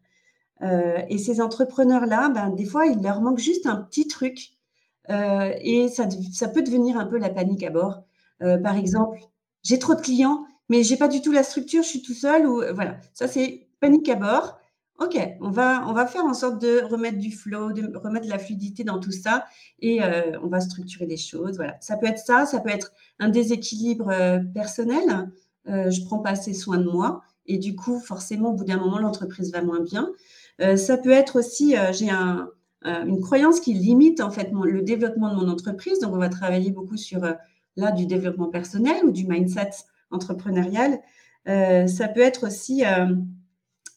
Heu 0.63 0.95
et 1.11 1.19
ces 1.19 1.41
entrepreneurs-là, 1.43 2.31
ben, 2.31 2.51
des 2.51 2.67
fois, 2.67 2.87
il 2.87 3.03
leur 3.03 3.21
manque 3.23 3.39
juste 3.41 3.67
un 3.67 3.77
petit 3.77 4.09
truc, 4.09 4.51
heu 5.11 5.53
et 5.63 5.89
ça 5.89 6.09
ça 6.33 6.49
peut 6.49 6.63
devenir 6.63 6.99
un 6.99 7.07
peu 7.07 7.19
la 7.19 7.31
panique 7.31 7.63
à 7.65 7.71
bord. 7.71 8.05
Par 8.41 8.77
exemple: 8.77 9.19
«J'ai 9.65 9.79
trop 9.81 9.95
de 9.97 10.03
clients, 10.03 10.47
mais 10.71 10.83
j'ai 10.85 10.97
pas 10.99 11.09
du 11.09 11.23
tout 11.23 11.33
la 11.33 11.43
structure, 11.45 11.83
je 11.85 11.89
suis 11.89 12.03
tout 12.03 12.15
seul» 12.15 12.47
ou, 12.49 12.63
voilà, 12.75 12.99
ça 13.15 13.29
c'est 13.29 13.69
panique 13.81 14.09
à 14.11 14.17
bord. 14.17 14.59
OK, 15.01 15.19
on 15.43 15.51
va 15.51 15.85
on 15.89 15.95
va 15.95 16.07
faire 16.07 16.25
en 16.27 16.35
sorte 16.35 16.61
de 16.63 16.83
remettre 16.85 17.19
du 17.19 17.33
flow, 17.33 17.73
de 17.73 17.97
remettre 17.99 18.27
de 18.27 18.31
la 18.33 18.39
fluidité 18.41 18.85
dans 18.85 19.01
tout 19.01 19.13
ça 19.13 19.47
et 19.81 20.01
on 20.43 20.49
va 20.49 20.61
structurer 20.61 21.07
les 21.07 21.17
choses, 21.19 21.57
voilà. 21.57 21.77
Ça 21.81 21.97
peut 21.99 22.07
être 22.09 22.19
ça, 22.21 22.47
ça 22.47 22.61
peut 22.61 22.71
être 22.71 22.93
un 23.21 23.29
déséquilibre, 23.31 24.13
personnel. 24.55 25.31
Heu, 25.69 25.91
je 25.91 26.05
prends 26.05 26.19
pas 26.21 26.31
assez 26.31 26.55
soin 26.55 26.79
de 26.79 26.85
moi 26.91 27.23
et 27.47 27.59
du 27.59 27.77
coup, 27.77 28.01
forcément, 28.01 28.51
au 28.51 28.55
bout 28.55 28.65
d'un 28.65 28.79
moment, 28.79 28.99
l'entreprise 28.99 29.53
va 29.53 29.63
moins 29.63 29.81
bien. 29.81 30.11
Heu, 30.63 30.77
ça 30.77 30.97
peut 30.99 31.11
être 31.11 31.39
aussi, 31.39 31.77
heu, 31.77 31.93
j'ai 31.93 32.11
heu, 32.11 32.53
une 32.85 33.21
croyance 33.21 33.61
qui 33.61 33.75
limite 33.75 34.21
en 34.21 34.31
fait 34.31 34.51
le 34.53 34.83
développement 34.83 35.31
de 35.35 35.37
mon 35.41 35.49
entreprise, 35.51 35.99
donc 36.01 36.15
on 36.15 36.19
va 36.19 36.29
travailler 36.29 36.71
beaucoup 36.71 36.97
sur, 36.97 37.21
là, 37.77 37.93
du 37.93 38.07
développement 38.07 38.49
personnel 38.49 39.05
ou 39.05 39.11
du 39.13 39.27
mindset 39.27 39.71
entrepreneurial. 40.11 41.01
Ça 41.47 42.09
peut 42.09 42.21
être 42.21 42.47
aussi, 42.47 42.85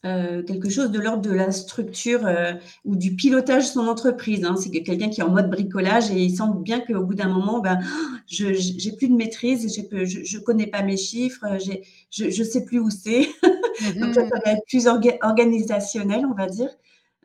heu, 0.06 0.42
quelque 0.42 0.68
chose 0.70 0.90
de 0.90 0.98
l'ordre 1.00 1.22
de 1.22 1.30
la 1.32 1.52
structure, 1.52 2.26
heu, 2.26 2.54
ou 2.84 2.96
du 2.96 3.14
pilotage 3.16 3.64
de 3.64 3.68
son 3.72 3.86
entreprise, 3.88 4.44
hein. 4.44 4.56
C'est 4.56 4.70
que 4.70 4.78
quelqu'un 4.78 5.08
qui 5.10 5.20
est 5.20 5.24
en 5.24 5.30
mode 5.30 5.50
bricolage 5.50 6.10
et 6.10 6.22
il 6.22 6.34
sent 6.36 6.44
bien 6.62 6.80
qu'au 6.80 7.02
bout 7.04 7.14
d'un 7.14 7.28
moment, 7.28 7.60
ben, 7.60 7.78
je 8.28 8.52
j'ai 8.54 8.92
plus 8.92 9.08
de 9.08 9.14
maîtrise, 9.14 9.66
je 9.74 10.06
je 10.24 10.38
connais 10.38 10.66
pas 10.66 10.82
mes 10.82 10.96
chiffres, 10.96 11.44
j'ai 11.64 11.82
je 12.10 12.30
je 12.30 12.42
sais 12.44 12.64
plus 12.64 12.78
où 12.80 12.90
c'est. 12.90 13.28
Mmh 13.80 13.90
Donc 14.00 14.14
là, 14.16 14.22
ça 14.32 14.40
va 14.44 14.52
être 14.52 14.64
plus 14.68 14.86
orga 14.86 15.12
organisationnel, 15.22 16.26
on 16.26 16.34
va 16.34 16.46
dire. 16.48 16.68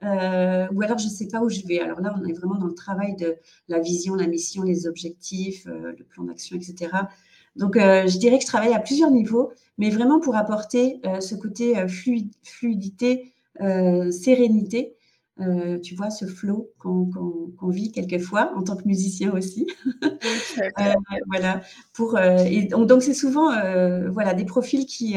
Heu, 0.03 0.67
ou 0.73 0.81
alors 0.83 0.97
je 0.97 1.07
sais 1.07 1.27
pas 1.27 1.41
où 1.41 1.49
je 1.49 1.61
vais. 1.67 1.79
Alors 1.79 2.01
là, 2.01 2.13
on 2.19 2.25
est 2.27 2.33
vraiment 2.33 2.55
dans 2.55 2.67
le 2.67 2.73
travail 2.75 3.15
de 3.15 3.35
la 3.69 3.79
vision, 3.79 4.15
la 4.15 4.27
mission, 4.27 4.63
les 4.63 4.87
objectifs, 4.87 5.65
heu, 5.67 5.95
le 5.97 6.03
plan 6.05 6.23
d'action 6.25 6.57
et 6.57 6.61
cetera. 6.61 7.09
Donc 7.55 7.77
heu, 7.77 8.07
je 8.07 8.17
dirais 8.17 8.37
que 8.37 8.43
je 8.43 8.47
travaille 8.47 8.73
à 8.73 8.79
plusieurs 8.79 9.11
niveaux, 9.11 9.51
mais 9.77 9.89
vraiment 9.89 10.19
pour 10.19 10.35
apporter, 10.35 10.99
heu, 11.05 11.21
ce 11.21 11.35
côté, 11.35 11.87
flui 11.87 12.31
fluidité, 12.43 13.33
sérénité, 14.11 14.95
tu 15.83 15.95
vois? 15.95 16.09
Ce 16.09 16.25
flow 16.25 16.71
qu'on 16.79 17.69
vit 17.69 17.91
quelquefois 17.91 18.51
en 18.55 18.63
tant 18.63 18.75
que 18.75 18.85
musicien 18.87 19.31
aussi. 19.33 19.67
Voilà, 21.27 21.61
pour, 21.93 22.17
et 22.19 22.63
donc 22.67 23.03
c'est 23.03 23.13
souvent, 23.13 23.49
voilà, 24.11 24.33
des 24.33 24.45
profils 24.45 24.85
qui, 24.85 25.15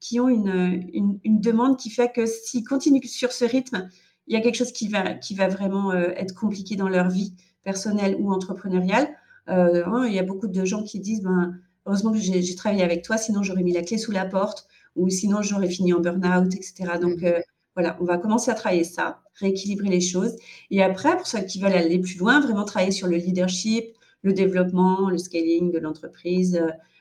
qui 0.00 0.20
ont 0.20 0.28
une, 0.28 0.88
une 0.94 1.18
une 1.24 1.40
demande 1.40 1.76
qui 1.78 1.90
fait 1.90 2.12
que 2.12 2.26
s'ils 2.26 2.64
continuent 2.64 3.04
sur 3.04 3.32
ce 3.32 3.44
rythme, 3.44 3.88
il 4.26 4.34
y 4.34 4.36
a 4.36 4.40
quelque 4.40 4.56
chose 4.56 4.72
qui 4.72 4.88
va 4.88 5.14
qui 5.14 5.34
va 5.34 5.48
vraiment, 5.48 5.92
être 5.92 6.34
compliqué 6.34 6.76
dans 6.76 6.88
leur 6.88 7.08
vie 7.10 7.34
personnelle 7.64 8.16
ou 8.18 8.32
entrepreneuriale. 8.32 9.08
Hein, 9.46 10.04
il 10.06 10.14
y 10.14 10.18
a 10.18 10.22
beaucoup 10.22 10.46
de 10.48 10.64
gens 10.64 10.82
qui 10.84 11.00
disent: 11.00 11.22
«Ben, 11.22 11.54
heureusement 11.86 12.12
que 12.12 12.18
j'ai 12.18 12.54
travaillé 12.54 12.82
avec 12.82 13.02
toi, 13.04 13.16
sinon 13.18 13.42
j'aurais 13.42 13.62
mis 13.62 13.72
la 13.72 13.82
clé 13.82 13.98
sous 13.98 14.12
la 14.12 14.24
porte 14.26 14.66
ou 14.96 15.08
sinon 15.10 15.42
j'aurais 15.42 15.68
fini 15.70 15.92
en 15.92 16.00
burn-out» 16.00 16.54
et 16.54 16.62
cetera. 16.62 16.98
Donc 16.98 17.22
Mmh 17.22 17.24
heu, 17.24 17.42
voilà, 17.76 17.96
on 18.00 18.04
va 18.04 18.18
commencer 18.18 18.50
à 18.50 18.54
travailler 18.54 18.84
ça, 18.84 19.22
rééquilibrer 19.34 19.88
les 19.88 20.00
choses 20.00 20.36
et 20.70 20.82
après 20.82 21.16
pour 21.16 21.26
ceux 21.26 21.40
qui 21.42 21.60
veulent 21.60 21.72
aller 21.72 21.98
plus 22.00 22.18
loin, 22.18 22.40
vraiment 22.40 22.64
travailler 22.64 22.92
sur 22.92 23.06
le 23.08 23.16
leadership, 23.16 23.84
le 24.22 24.32
développement, 24.32 25.08
le 25.10 25.18
scaling 25.18 25.70
de 25.72 25.78
l'entreprise 25.78 26.60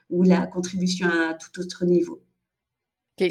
ou 0.09 0.23
la 0.23 0.47
contribution 0.47 1.07
à 1.07 1.33
tout 1.35 1.59
autre 1.59 1.85
niveau. 1.85 2.21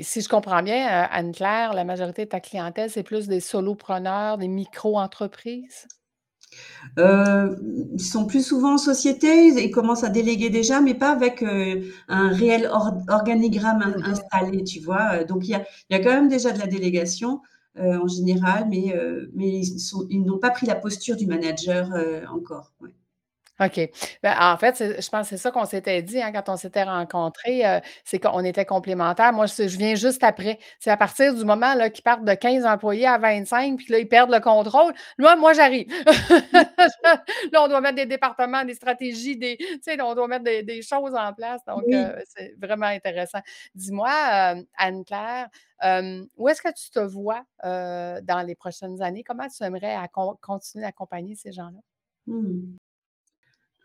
Si 0.02 0.21
je 0.21 0.28
comprends 0.28 0.62
bien, 0.62 0.87
Anne-Claire, 1.11 1.73
la 1.73 1.85
majorité 1.85 2.25
de 2.26 2.31
ta 2.31 2.38
clientèle, 2.40 2.90
c'est 2.90 3.02
plus 3.02 3.26
des 3.26 3.40
solopreneurs, 3.40 4.38
des 4.38 4.47
micro-entreprises? 4.47 5.88
Euh, 6.99 7.55
ils 7.93 8.02
sont 8.02 8.26
plus 8.26 8.45
souvent 8.45 8.75
en 8.75 8.78
société, 8.78 9.49
ils 9.49 9.71
commencent 9.71 10.05
à 10.05 10.09
déléguer 10.09 10.50
déjà, 10.50 10.81
mais 10.81 10.95
pas 10.95 11.11
avec 11.11 11.43
euh, 11.43 11.83
un 12.09 12.28
réel 12.28 12.71
organigramme 13.09 13.95
installé, 14.05 14.64
tu 14.64 14.81
vois. 14.81 15.25
Donc 15.25 15.47
il 15.47 15.52
y 15.52 15.55
a, 15.55 15.64
y 15.90 15.95
a, 15.95 15.99
quand 15.99 16.11
même 16.11 16.28
déjà 16.28 16.52
de 16.52 16.59
la 16.59 16.67
délégation 16.67 17.40
euh, 17.78 17.99
en 17.99 18.09
général, 18.09 18.67
mais, 18.69 18.95
mais 19.35 19.61
ils, 19.61 19.78
ils 20.11 20.25
n'ont 20.25 20.38
pas 20.38 20.50
pris 20.50 20.67
la 20.67 20.75
posture 20.75 21.17
du 21.17 21.26
manager 21.26 21.90
encore. 22.33 22.73
Ouais. 22.81 22.90
OK. 23.61 23.91
Ben, 24.23 24.37
en 24.41 24.57
fait, 24.57 25.00
je 25.00 25.09
pense 25.09 25.23
que 25.23 25.31
c'est 25.31 25.43
ça 25.43 25.50
qu'on 25.50 25.65
s'était 25.65 26.00
dit 26.00 26.23
hein, 26.23 26.31
quand 26.33 26.49
on 26.49 26.57
s'était 26.57 26.85
rencontrés, 26.85 27.67
euh, 27.67 27.81
c'est 28.05 28.21
qu'on 28.21 28.45
était 28.45 28.65
complémentaires. 28.65 29.33
Moi, 29.33 29.47
je 29.47 29.77
viens 29.77 29.97
juste 29.97 30.23
après. 30.23 30.61
C'est 30.79 30.91
à 30.91 30.97
partir 30.97 31.35
du 31.35 31.45
moment 31.45 31.75
là, 31.75 31.91
qu'ils 31.91 32.05
partent 32.05 32.25
de 32.25 32.35
15 32.35 32.65
employés 32.65 33.07
à 33.07 33.19
25, 33.19 33.79
puis 33.79 33.87
là, 33.91 33.99
ils 33.99 34.09
perdent 34.09 34.31
le 34.31 34.38
contrôle. 34.38 34.95
Moi, 35.19 35.35
moi, 35.37 35.55
j'arrive. 35.55 35.88
là, 37.53 37.65
on 37.65 37.69
doit 37.69 37.81
mettre 37.81 37.97
des 37.97 38.07
départements, 38.07 38.65
des 38.65 38.75
stratégies, 38.75 39.37
des, 39.37 39.57
tu 39.59 39.79
sais, 39.83 40.00
on 40.00 40.15
doit 40.15 40.29
mettre 40.29 40.45
des, 40.45 40.83
choses 40.83 41.15
en 41.17 41.33
place. 41.33 41.61
Donc, 41.67 41.83
euh, 41.93 42.17
c'est 42.29 42.55
vraiment 42.62 42.87
intéressant. 42.87 43.41
Dis-moi, 43.75 44.09
euh, 44.09 44.62
Anne-Claire, 44.77 45.49
où 46.37 46.49
est-ce 46.49 46.62
que 46.62 46.73
tu 46.73 46.91
te 46.91 47.00
vois 47.00 47.43
dans 47.65 48.47
les 48.47 48.55
prochaines 48.55 49.03
années? 49.03 49.25
Comment 49.25 49.49
tu 49.49 49.65
aimerais 49.65 49.97
continuer 50.41 50.85
d'accompagner 50.85 51.35
ces 51.35 51.50
gens-là? 51.50 51.81
Mmh. 52.29 52.78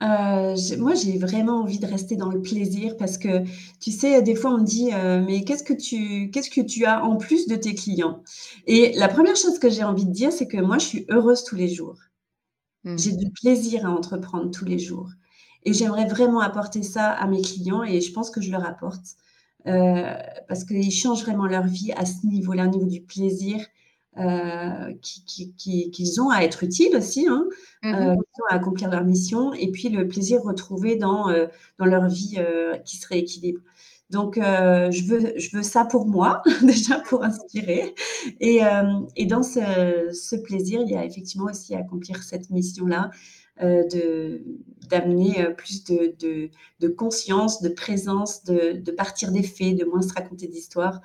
Euh, 0.03 0.55
moi, 0.79 0.93
j'ai 0.95 1.17
vraiment 1.17 1.61
envie 1.61 1.79
de 1.79 1.85
rester 1.85 2.15
dans 2.15 2.29
le 2.29 2.41
plaisir 2.41 2.97
parce 2.97 3.17
que, 3.17 3.43
tu 3.79 3.91
sais, 3.91 4.21
des 4.21 4.35
fois, 4.35 4.51
on 4.51 4.57
me 4.59 4.65
dit, 4.65 4.89
euh, 4.93 5.23
mais 5.25 5.43
qu'est-ce 5.43 5.63
que 5.63 5.73
tu, 5.73 6.29
qu'est-ce 6.31 6.49
que 6.49 6.61
tu 6.61 6.85
as 6.85 7.03
en 7.03 7.15
plus 7.15 7.47
de 7.47 7.55
tes 7.55 7.73
clients? 7.73 8.21
Et 8.67 8.93
la 8.97 9.07
première 9.07 9.37
chose 9.37 9.59
que 9.59 9.69
j'ai 9.69 9.83
envie 9.83 10.05
de 10.05 10.11
dire, 10.11 10.31
c'est 10.31 10.47
que 10.47 10.57
moi, 10.57 10.77
je 10.77 10.85
suis 10.85 11.05
heureuse 11.09 11.43
tous 11.45 11.55
les 11.55 11.69
jours. 11.69 11.97
Mmh. 12.83 12.97
J'ai 12.97 13.11
du 13.13 13.31
plaisir 13.31 13.85
à 13.85 13.89
entreprendre 13.89 14.51
tous 14.51 14.65
les 14.65 14.79
jours. 14.79 15.09
Et 15.63 15.73
j'aimerais 15.73 16.05
vraiment 16.05 16.41
apporter 16.41 16.83
ça 16.83 17.11
à 17.11 17.27
mes 17.27 17.41
clients 17.41 17.83
et 17.83 18.01
je 18.01 18.11
pense 18.11 18.29
que 18.29 18.41
je 18.41 18.51
leur 18.51 18.65
apporte 18.65 19.15
euh, 19.67 20.13
parce 20.49 20.65
qu'ils 20.65 20.91
changent 20.91 21.23
vraiment 21.23 21.45
leur 21.45 21.65
vie 21.65 21.93
à 21.93 22.05
ce 22.05 22.25
niveau-là, 22.25 22.65
au 22.65 22.71
niveau 22.71 22.85
du 22.85 23.01
plaisir 23.01 23.65
euh, 24.19 24.93
qu'ils 25.01 26.21
ont 26.21 26.29
à 26.29 26.43
être 26.43 26.63
utiles 26.63 26.95
aussi, 26.95 27.27
hein, 27.27 27.47
mmh 27.81 27.93
euh, 27.93 28.15
à 28.49 28.55
accomplir 28.55 28.89
leur 28.91 29.03
mission, 29.03 29.53
et 29.53 29.71
puis 29.71 29.89
le 29.89 30.07
plaisir 30.07 30.41
retrouvé 30.43 30.95
dans, 30.95 31.29
euh, 31.29 31.47
dans 31.79 31.85
leur 31.85 32.07
vie 32.07 32.37
qui 32.85 32.97
se 32.97 33.07
rééquilibre. 33.07 33.61
Donc, 34.09 34.35
je, 34.35 35.07
veux, 35.07 35.33
je 35.39 35.57
veux 35.57 35.63
ça 35.63 35.85
pour 35.85 36.05
moi, 36.05 36.43
déjà 36.61 36.99
pour 36.99 37.23
inspirer. 37.23 37.95
Et, 38.39 38.59
et 39.15 39.25
dans 39.25 39.41
ce, 39.41 40.11
ce, 40.11 40.35
plaisir, 40.35 40.81
il 40.85 40.91
y 40.91 40.95
a 40.95 41.03
effectivement 41.03 41.45
aussi 41.45 41.73
à 41.73 41.79
accomplir 41.79 42.21
cette 42.21 42.51
mission-là, 42.51 43.09
de 43.61 44.43
d'amener 44.89 45.47
plus 45.57 45.83
de, 45.85 46.13
de, 46.19 46.49
de, 46.81 46.87
conscience, 46.89 47.61
de 47.61 47.69
présence, 47.69 48.43
de, 48.43 48.73
de 48.73 48.91
partir 48.91 49.31
des 49.31 49.41
faits, 49.41 49.77
de 49.77 49.85
moins 49.85 50.01
se 50.01 50.13
raconter 50.13 50.47
d'histoires, 50.47 50.99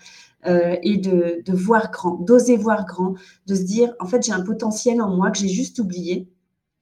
euh, 0.47 0.77
et 0.85 0.99
de, 0.99 1.43
de, 1.45 1.53
voir 1.53 1.91
grand, 1.91 2.15
d'oser 2.15 2.57
voir 2.57 2.87
grand, 2.87 3.15
de 3.49 3.55
se 3.57 3.63
dire, 3.63 3.93
en 3.99 4.07
fait, 4.07 4.23
j'ai 4.23 4.33
un 4.33 4.43
potentiel 4.43 5.03
en 5.03 5.15
moi 5.15 5.33
que 5.33 5.39
j'ai 5.39 5.49
juste 5.49 5.81
oublié. 5.81 6.29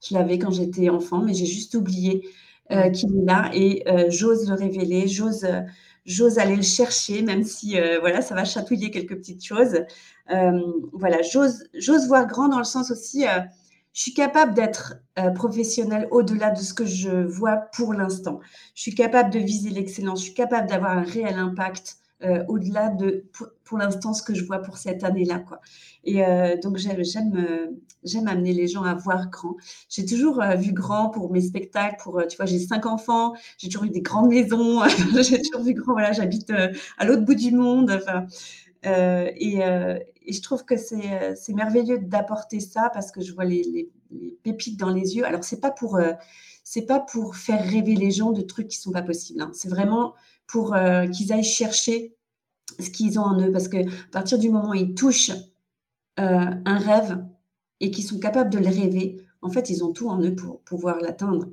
Je 0.07 0.15
l'avais 0.15 0.39
quand 0.39 0.51
j'étais 0.51 0.91
enfant, 0.91 1.23
mais 1.23 1.33
j'ai 1.33 1.47
juste 1.47 1.75
oublié 1.75 2.29
euh, 2.71 2.91
qu'il 2.91 3.17
est 3.17 3.25
là 3.25 3.51
et 3.55 3.83
euh, 3.89 4.11
j'ose 4.11 4.47
le 4.47 4.55
révéler, 4.55 5.09
j'ose, 5.09 5.47
j'ose 6.05 6.39
aller 6.39 6.57
le 6.57 6.63
chercher, 6.63 7.23
même 7.23 7.45
si 7.45 7.79
voilà, 8.01 8.21
ça 8.21 8.35
va 8.35 8.45
chatouiller 8.45 8.91
quelques 8.91 9.17
petites 9.17 9.45
choses. 9.45 9.79
voilà, 10.93 11.23
j'ose, 11.23 11.65
j'ose 11.73 12.07
voir 12.09 12.27
grand 12.27 12.49
dans 12.49 12.59
le 12.59 12.65
sens 12.65 12.91
aussi, 12.91 13.25
je 13.97 14.03
suis 14.03 14.15
capable 14.15 14.53
d'être 14.53 14.97
professionnelle 15.35 16.07
au-delà 16.11 16.51
de 16.51 16.61
ce 16.61 16.75
que 16.75 16.85
je 16.85 17.25
vois 17.27 17.57
pour 17.57 17.95
l'instant. 17.95 18.41
Je 18.75 18.83
suis 18.83 18.95
capable 18.95 19.31
de 19.31 19.39
viser 19.39 19.71
l'excellence, 19.71 20.21
je 20.21 20.25
suis 20.27 20.35
capable 20.35 20.69
d'avoir 20.69 20.93
un 20.93 21.03
réel 21.03 21.39
impact 21.39 21.97
euh, 22.23 22.43
au-delà 22.49 22.89
de, 22.89 23.27
pour, 23.65 23.77
l'instant, 23.77 24.15
ce 24.15 24.23
que 24.23 24.35
je 24.35 24.43
vois 24.45 24.61
pour 24.61 24.79
cette 24.79 25.05
année-là. 25.05 25.41
Quoi. 25.41 25.61
Et 26.03 26.25
euh, 26.25 26.57
donc, 26.57 26.79
j'aime, 26.79 26.97
euh, 27.37 28.27
amener 28.27 28.55
les 28.55 28.69
gens 28.69 28.85
à 28.85 28.95
voir 28.95 29.29
grand. 29.29 29.57
J'ai 29.91 30.07
toujours 30.07 30.43
vu 30.57 30.73
grand 30.73 31.11
pour 31.11 31.31
mes 31.31 31.43
spectacles. 31.43 31.97
Pour, 32.03 32.23
tu 32.27 32.39
vois, 32.39 32.47
j'ai 32.47 32.59
cinq 32.59 32.87
enfants, 32.87 33.35
j'ai 33.59 33.69
toujours 33.69 33.85
eu 33.85 33.91
des 33.91 34.01
grandes 34.01 34.31
maisons, 34.31 34.83
j'ai 35.21 35.43
toujours 35.43 35.63
vu 35.63 35.75
grand. 35.75 35.93
Voilà, 35.93 36.13
j'habite 36.13 36.51
à 36.97 37.05
l'autre 37.05 37.23
bout 37.23 37.35
du 37.35 37.53
monde. 37.53 38.03
Et, 38.87 39.59
et, 39.59 40.33
je 40.33 40.43
trouve 40.43 40.65
que 40.65 40.77
c'est, 40.77 41.35
c'est 41.37 41.53
merveilleux 41.53 41.99
d'apporter 41.99 42.61
ça 42.61 42.91
parce 42.93 43.11
que 43.11 43.21
je 43.21 43.33
vois 43.33 43.45
les, 43.45 43.63
les, 43.63 43.91
les 44.11 44.39
pépites 44.43 44.79
dans 44.79 44.91
les 44.91 45.17
yeux. 45.17 45.25
Alors, 45.25 45.45
c'est 45.45 45.61
pas 45.61 45.71
pour 45.71 45.99
c'est 46.69 46.83
pas 46.83 46.99
pour 46.99 47.37
faire 47.37 47.65
rêver 47.65 47.95
les 47.95 48.11
gens 48.11 48.33
de 48.33 48.43
trucs 48.43 48.67
qui 48.67 48.77
sont 48.77 48.91
pas 48.91 49.03
possibles. 49.03 49.41
Hein. 49.41 49.53
C'est 49.55 49.69
vraiment 49.69 50.15
pour 50.49 50.75
euh, 50.75 51.07
qu'ils 51.07 51.33
aillent 51.33 51.45
chercher 51.45 52.17
ce 52.81 52.91
qu'ils 52.91 53.21
ont 53.21 53.23
en 53.23 53.41
eux. 53.41 53.53
Parce 53.53 53.69
que 53.69 53.87
à 53.87 54.11
partir 54.11 54.37
du 54.37 54.51
moment 54.51 54.71
où 54.71 54.75
ils 54.75 54.93
touchent 54.93 55.31
euh, 56.19 56.51
un 56.65 56.79
rêve 56.79 57.25
et 57.79 57.93
qu'ils 57.93 58.05
sont 58.05 58.19
capables 58.19 58.51
de 58.51 58.59
le 58.59 58.67
rêver, 58.67 59.25
en 59.43 59.51
fait, 59.51 59.71
ils 59.71 59.85
ont 59.85 59.93
tout 59.93 60.09
en 60.09 60.21
eux 60.21 60.35
pour 60.35 60.61
pouvoir 60.63 60.99
l'atteindre. 60.99 61.47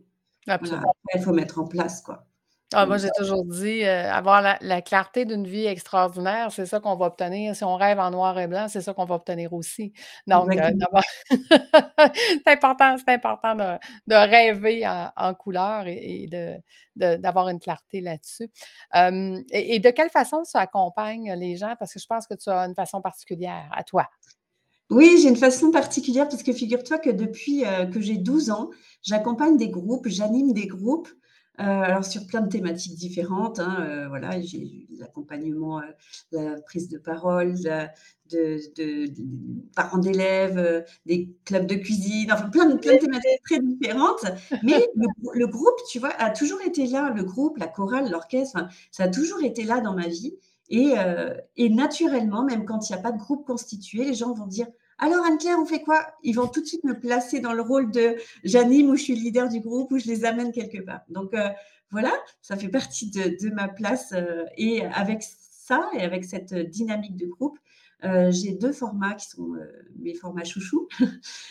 Absolument. 0.47 0.95
il 1.13 1.21
faut 1.21 1.31
mettre 1.31 1.59
en 1.59 1.67
place, 1.67 2.01
quoi. 2.01 2.25
Ah, 2.73 2.85
moi, 2.85 2.97
j'ai 2.97 3.09
toujours 3.17 3.45
dit, 3.45 3.83
euh, 3.83 4.11
avoir 4.11 4.41
la, 4.41 4.81
clarté 4.81 5.25
d'une 5.25 5.45
vie 5.45 5.65
extraordinaire, 5.65 6.51
c'est 6.51 6.65
ça 6.65 6.79
qu'on 6.79 6.95
va 6.95 7.07
obtenir. 7.07 7.55
Si 7.55 7.63
on 7.63 7.75
rêve 7.75 7.99
en 7.99 8.11
noir 8.11 8.37
et 8.39 8.47
blanc, 8.47 8.67
c'est 8.67 8.81
ça 8.81 8.93
qu'on 8.93 9.05
va 9.05 9.15
obtenir 9.15 9.53
aussi. 9.53 9.93
Donc, 10.27 10.49
c'est 11.29 12.47
important, 12.47 12.95
c'est 12.97 13.13
important 13.13 13.55
de, 13.55 14.15
rêver 14.15 14.83
en, 14.87 15.33
couleur 15.33 15.85
et, 15.87 16.29
d'avoir 16.95 17.49
une 17.49 17.59
clarté 17.59 18.01
là-dessus. 18.01 18.49
et, 18.93 19.79
de 19.79 19.89
quelle 19.89 20.09
façon 20.09 20.43
ça 20.43 20.59
accompagne 20.59 21.33
les 21.33 21.57
gens? 21.57 21.75
Parce 21.77 21.93
que 21.93 21.99
je 21.99 22.07
pense 22.07 22.27
que 22.27 22.35
tu 22.35 22.49
as 22.49 22.65
une 22.65 22.75
façon 22.75 23.01
particulière 23.01 23.69
à 23.71 23.83
toi. 23.83 24.07
Oui, 24.89 25.17
j'ai 25.21 25.29
une 25.29 25.35
façon 25.35 25.71
particulière 25.71 26.27
parce 26.27 26.43
que 26.43 26.53
figure-toi 26.53 26.99
que 26.99 27.09
depuis 27.09 27.65
euh, 27.65 27.85
que 27.85 27.99
j'ai 27.99 28.17
12 28.17 28.51
ans, 28.51 28.69
j'accompagne 29.01 29.57
des 29.57 29.69
groupes, 29.69 30.07
j'anime 30.07 30.53
des 30.53 30.67
groupes 30.67 31.09
euh, 31.59 31.63
alors 31.63 32.03
sur 32.03 32.25
plein 32.25 32.41
de 32.41 32.49
thématiques 32.49 32.95
différentes, 32.95 33.59
hein, 33.59 33.77
euh, 33.81 34.07
voilà, 34.07 34.41
j'ai 34.41 34.87
l'accompagnement, 34.97 35.81
euh, 35.81 35.83
la 36.31 36.61
prise 36.61 36.89
de 36.89 36.97
parole, 36.97 37.53
de, 38.31 39.07
parents 39.75 39.99
d'élèves, 39.99 40.83
des 41.05 41.29
clubs 41.45 41.67
de 41.67 41.75
cuisine, 41.75 42.31
enfin 42.31 42.49
plein 42.49 42.65
de, 42.65 42.77
thématiques 42.77 43.43
très 43.45 43.59
différentes. 43.59 44.25
Mais 44.63 44.87
le, 45.33 45.45
groupe, 45.45 45.77
tu 45.91 45.99
vois, 45.99 46.13
a 46.17 46.31
toujours 46.31 46.61
été 46.61 46.87
là, 46.87 47.11
le 47.15 47.23
groupe, 47.23 47.59
la 47.59 47.67
chorale, 47.67 48.09
l'orchestre, 48.09 48.57
ça 48.89 49.03
a 49.03 49.07
toujours 49.07 49.43
été 49.43 49.63
là 49.63 49.79
dans 49.79 49.93
ma 49.93 50.07
vie. 50.07 50.35
Et, 50.69 50.93
et 51.57 51.69
naturellement, 51.69 52.43
même 52.43 52.65
quand 52.65 52.89
il 52.89 52.93
n'y 52.93 52.99
a 52.99 53.01
pas 53.01 53.11
de 53.11 53.19
groupe 53.19 53.45
constitué, 53.45 54.05
les 54.05 54.15
gens 54.15 54.33
vont 54.33 54.47
dire 54.47 54.65
alors, 54.99 55.25
Anne-Claire, 55.25 55.57
on 55.59 55.65
fait 55.65 55.81
quoi? 55.81 56.05
Ils 56.23 56.33
vont 56.33 56.47
tout 56.47 56.61
de 56.61 56.65
suite 56.65 56.83
me 56.83 56.99
placer 56.99 57.39
dans 57.39 57.53
le 57.53 57.61
rôle 57.61 57.91
de 57.91 58.15
j'anime 58.43 58.89
ou 58.89 58.95
je 58.95 59.03
suis 59.03 59.15
leader 59.15 59.49
du 59.49 59.59
groupe 59.59 59.91
ou 59.91 59.99
je 59.99 60.07
les 60.07 60.25
amène 60.25 60.51
quelque 60.51 60.81
part. 60.81 61.01
Donc, 61.09 61.33
euh, 61.33 61.49
voilà, 61.91 62.11
ça 62.41 62.55
fait 62.55 62.69
partie 62.69 63.09
de, 63.09 63.49
ma 63.49 63.67
place. 63.67 64.13
Euh, 64.13 64.45
et 64.57 64.85
avec 64.85 65.23
ça 65.23 65.89
et 65.93 66.01
avec 66.01 66.25
cette 66.25 66.53
dynamique 66.53 67.15
de 67.15 67.25
groupe, 67.25 67.57
euh, 68.03 68.31
j'ai 68.31 68.53
deux 68.53 68.73
formats 68.73 69.13
qui 69.15 69.29
sont 69.29 69.53
mes 69.97 70.13
formats 70.13 70.43
chouchous. 70.43 70.87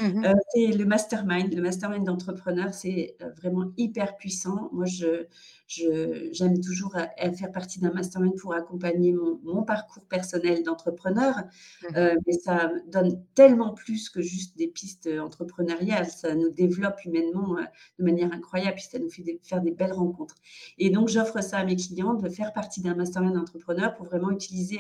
Mmh 0.01 0.23
c'est 0.55 0.67
le 0.67 0.85
mastermind. 0.85 1.53
Le 1.55 1.63
mastermind 1.63 2.05
d'entrepreneurs, 2.05 2.75
c'est 2.75 3.17
vraiment 3.37 3.73
hyper 3.77 4.17
puissant. 4.17 4.69
Moi, 4.73 4.85
je, 4.85 5.27
j'aime 5.67 6.61
toujours 6.61 6.93
faire 6.93 7.53
partie 7.53 7.81
d'un 7.81 7.93
mastermind 7.93 8.35
pour 8.37 8.55
accompagner 8.55 9.13
mon, 9.13 9.63
parcours 9.63 10.05
personnel 10.07 10.63
d'entrepreneur, 10.65 11.37
mmh 11.37 11.97
euh, 11.97 12.17
mais 12.27 12.33
ça 12.33 12.71
donne 12.89 13.23
tellement 13.35 13.73
plus 13.73 14.11
que 14.11 14.21
juste 14.21 14.57
des 14.57 14.69
pistes 14.69 15.09
entrepreneuriales. 15.21 16.07
Ça 16.07 16.35
nous 16.35 16.51
développe 16.51 17.05
humainement 17.05 17.59
euh, 17.59 17.63
de 17.99 18.05
manière 18.05 18.33
incroyable, 18.33 18.75
puis 18.75 18.85
ça 18.91 18.99
nous 18.99 19.11
fait 19.11 19.41
faire 19.43 19.63
des 19.63 19.71
belles 19.71 19.93
rencontres. 19.93 20.37
Et 20.79 20.91
donc, 20.91 21.09
j'offre 21.09 21.43
ça 21.43 21.59
à 21.59 21.65
mes 21.65 21.77
clients 21.77 22.15
de 22.15 22.29
faire 22.29 22.53
partie 22.53 22.83
d'un 22.83 22.95
mastermind 22.95 23.35
d'entrepreneur 23.35 23.95
pour 23.95 24.07
vraiment 24.07 24.31
utiliser. 24.31 24.79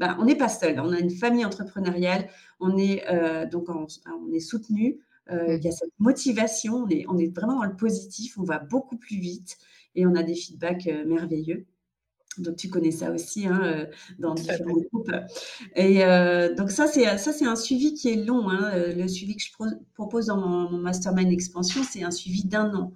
Euh, 0.00 0.06
ben, 0.06 0.16
on 0.18 0.24
n'est 0.24 0.36
pas 0.36 0.48
seul, 0.48 0.80
on 0.80 0.92
a 0.92 0.98
une 0.98 1.10
famille 1.10 1.44
entrepreneuriale, 1.44 2.28
on 2.60 2.76
est 2.76 3.04
donc 3.50 3.68
on 3.68 3.86
est 4.32 4.40
soutenu. 4.40 4.98
Mmh. 5.30 5.36
il 5.48 5.64
y 5.64 5.68
a 5.68 5.70
cette 5.70 5.92
motivation, 6.00 6.84
on 6.84 6.88
est, 6.88 7.04
on 7.08 7.16
est 7.16 7.32
vraiment 7.34 7.56
dans 7.56 7.64
le 7.64 7.76
positif, 7.76 8.36
on 8.38 8.42
va 8.42 8.58
beaucoup 8.58 8.96
plus 8.96 9.18
vite 9.18 9.56
et 9.94 10.06
on 10.06 10.14
a 10.14 10.22
des 10.22 10.34
feedbacks 10.34 10.86
euh, 10.86 11.04
merveilleux. 11.04 11.66
Donc 12.38 12.56
tu 12.56 12.70
connais 12.70 12.92
ça 12.92 13.10
aussi 13.10 13.46
hein, 13.46 13.60
euh, 13.62 13.86
dans 14.18 14.34
différents 14.34 14.72
groupes. 14.90 15.12
Et 15.76 16.02
euh, 16.02 16.54
donc 16.54 16.70
ça 16.70 16.86
c'est 16.86 17.18
ça 17.18 17.30
c'est 17.30 17.44
un 17.44 17.56
suivi 17.56 17.92
qui 17.92 18.08
est 18.08 18.24
long. 18.24 18.48
Hein. 18.48 18.72
Le 18.96 19.06
suivi 19.06 19.36
que 19.36 19.42
je 19.42 19.50
propose 19.92 20.26
dans 20.26 20.38
mon, 20.38 20.78
mastermind 20.78 21.30
expansion, 21.30 21.82
c'est 21.82 22.02
un 22.02 22.10
suivi 22.10 22.44
d'un 22.44 22.74
an. 22.74 22.92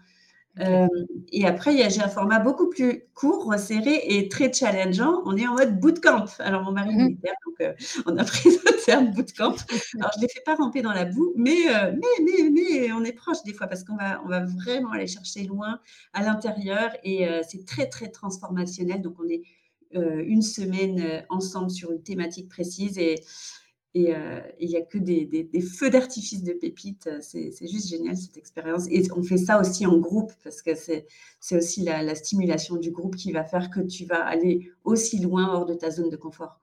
Euh, 0.60 0.86
et 1.32 1.46
après, 1.46 1.90
j'ai 1.90 2.00
un 2.00 2.08
format 2.08 2.38
beaucoup 2.38 2.68
plus 2.68 3.04
court, 3.14 3.44
resserré 3.44 4.00
et 4.04 4.28
très 4.28 4.52
challengeant. 4.52 5.22
On 5.26 5.36
est 5.36 5.46
en 5.46 5.54
mode 5.54 5.78
bootcamp. 5.78 6.26
Alors, 6.38 6.62
mon 6.62 6.72
mari 6.72 6.90
est 6.90 6.94
mmh. 6.94 7.04
militaire, 7.04 7.34
donc 7.46 7.60
euh, 7.60 7.72
on 8.06 8.16
a 8.16 8.24
pris 8.24 8.48
le 8.64 8.84
terme 8.84 9.10
bootcamp. 9.10 9.54
Alors, 9.98 10.10
je 10.14 10.18
ne 10.18 10.22
les 10.22 10.28
fais 10.28 10.42
pas 10.44 10.54
ramper 10.54 10.80
dans 10.82 10.92
la 10.92 11.04
boue, 11.04 11.32
mais, 11.36 11.68
euh, 11.68 11.92
mais, 11.92 12.24
mais, 12.24 12.50
mais, 12.50 12.92
on 12.92 13.04
est 13.04 13.12
proche 13.12 13.42
des 13.44 13.52
fois 13.52 13.66
parce 13.66 13.84
qu'on 13.84 13.96
va, 13.96 14.22
on 14.24 14.28
va 14.28 14.44
vraiment 14.44 14.92
aller 14.92 15.06
chercher 15.06 15.44
loin 15.44 15.78
à 16.14 16.22
l'intérieur 16.22 16.90
et 17.04 17.28
c'est 17.46 17.66
très, 17.66 17.88
très 17.88 18.08
transformationnel. 18.08 19.02
Donc, 19.02 19.16
on 19.18 19.28
est 19.28 19.42
une 19.92 20.42
semaine 20.42 21.24
ensemble 21.28 21.70
sur 21.70 21.90
une 21.90 22.02
thématique 22.02 22.48
précise 22.48 22.98
et 22.98 23.16
et 23.96 24.14
euh, 24.14 24.40
il 24.60 24.68
n'y 24.68 24.76
a 24.76 24.82
que 24.82 24.98
des, 24.98 25.48
feux 25.62 25.88
d'artifice 25.88 26.42
de 26.42 26.52
pépites. 26.52 27.08
C'est 27.22 27.50
juste 27.66 27.88
génial 27.88 28.14
cette 28.14 28.36
expérience. 28.36 28.86
Et 28.90 29.02
on 29.16 29.22
fait 29.22 29.38
ça 29.38 29.58
aussi 29.58 29.86
en 29.86 29.96
groupe 29.96 30.32
parce 30.44 30.60
que 30.60 30.74
c'est 30.74 31.06
aussi 31.52 31.82
la, 31.82 32.02
la, 32.02 32.14
stimulation 32.14 32.76
du 32.76 32.90
groupe 32.90 33.16
qui 33.16 33.32
va 33.32 33.42
faire 33.42 33.70
que 33.70 33.80
tu 33.80 34.04
vas 34.04 34.22
aller 34.22 34.70
aussi 34.84 35.18
loin 35.18 35.48
hors 35.48 35.64
de 35.64 35.72
ta 35.72 35.90
zone 35.90 36.10
de 36.10 36.16
confort. 36.16 36.60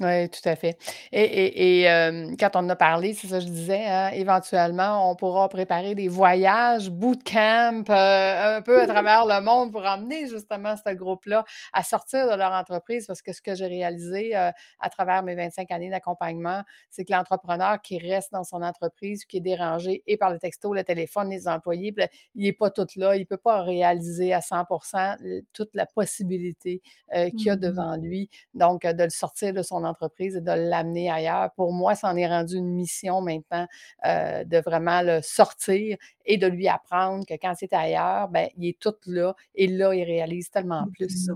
Oui, 0.00 0.28
tout 0.30 0.48
à 0.48 0.54
fait. 0.54 0.78
Et, 1.10 1.82
et, 1.82 2.36
quand 2.38 2.50
on 2.54 2.60
en 2.60 2.68
a 2.68 2.76
parlé, 2.76 3.14
c'est 3.14 3.26
ça 3.26 3.38
que 3.38 3.44
je 3.44 3.48
disais, 3.50 3.84
hein, 3.84 4.10
éventuellement, 4.12 5.10
on 5.10 5.16
pourra 5.16 5.48
préparer 5.48 5.94
des 5.94 6.06
voyages, 6.06 6.90
bootcamp, 6.90 7.84
euh, 7.90 8.56
un 8.58 8.62
peu 8.62 8.80
à 8.80 8.86
travers 8.86 9.26
le 9.26 9.40
monde 9.44 9.72
pour 9.72 9.84
emmener 9.84 10.28
justement 10.28 10.74
ce 10.76 10.92
groupe-là 10.94 11.44
à 11.72 11.82
sortir 11.82 12.30
de 12.30 12.36
leur 12.36 12.52
entreprise. 12.52 13.06
Parce 13.06 13.22
que 13.22 13.32
ce 13.32 13.42
que 13.42 13.54
j'ai 13.54 13.66
réalisé 13.66 14.36
euh, 14.36 14.50
à 14.78 14.90
travers 14.90 15.22
mes 15.22 15.34
25 15.34 15.70
années 15.72 15.90
d'accompagnement, 15.90 16.62
c'est 16.90 17.04
que 17.04 17.12
l'entrepreneur 17.12 17.80
qui 17.82 17.98
reste 17.98 18.32
dans 18.32 18.44
son 18.44 18.62
entreprise, 18.62 19.24
qui 19.24 19.38
est 19.38 19.40
dérangé 19.40 20.02
et 20.06 20.16
par 20.16 20.30
le 20.30 20.38
texto, 20.38 20.72
le 20.74 20.84
téléphone, 20.84 21.30
les 21.30 21.48
employés, 21.48 21.92
il 22.34 22.44
n'est 22.44 22.52
pas 22.52 22.70
tout 22.70 22.86
là, 22.96 23.16
il 23.16 23.20
ne 23.20 23.24
peut 23.24 23.36
pas 23.36 23.62
réaliser 23.62 24.32
à 24.32 24.40
100% 24.40 25.42
toute 25.52 25.70
la 25.74 25.86
possibilité 25.86 26.82
euh, 27.14 27.30
qu'il 27.30 27.46
y 27.46 27.50
a 27.50 27.56
mmh 27.56 27.58
devant 27.58 27.96
lui. 27.96 28.30
Donc, 28.54 28.82
de 28.82 29.02
le 29.02 29.10
sortir 29.10 29.52
de 29.52 29.62
son 29.62 29.84
entreprise 29.84 29.87
et 30.18 30.40
de 30.40 30.52
l'amener 30.52 31.10
ailleurs. 31.10 31.50
Pour 31.56 31.72
moi, 31.72 31.94
ça 31.94 32.08
en 32.08 32.16
est 32.16 32.26
rendu 32.26 32.56
une 32.56 32.74
mission 32.74 33.20
maintenant 33.20 33.66
euh, 34.06 34.44
de 34.44 34.58
vraiment 34.58 35.02
le 35.02 35.20
sortir 35.22 35.96
et 36.24 36.36
de 36.36 36.46
lui 36.46 36.68
apprendre 36.68 37.24
que 37.26 37.34
quand 37.34 37.54
c'est 37.56 37.72
ailleurs, 37.72 38.28
ben, 38.28 38.48
il 38.56 38.68
est 38.68 38.78
tout 38.78 38.94
là 39.06 39.34
et 39.54 39.66
là, 39.66 39.94
il 39.94 40.04
réalise 40.04 40.50
tellement 40.50 40.86
plus. 40.92 41.30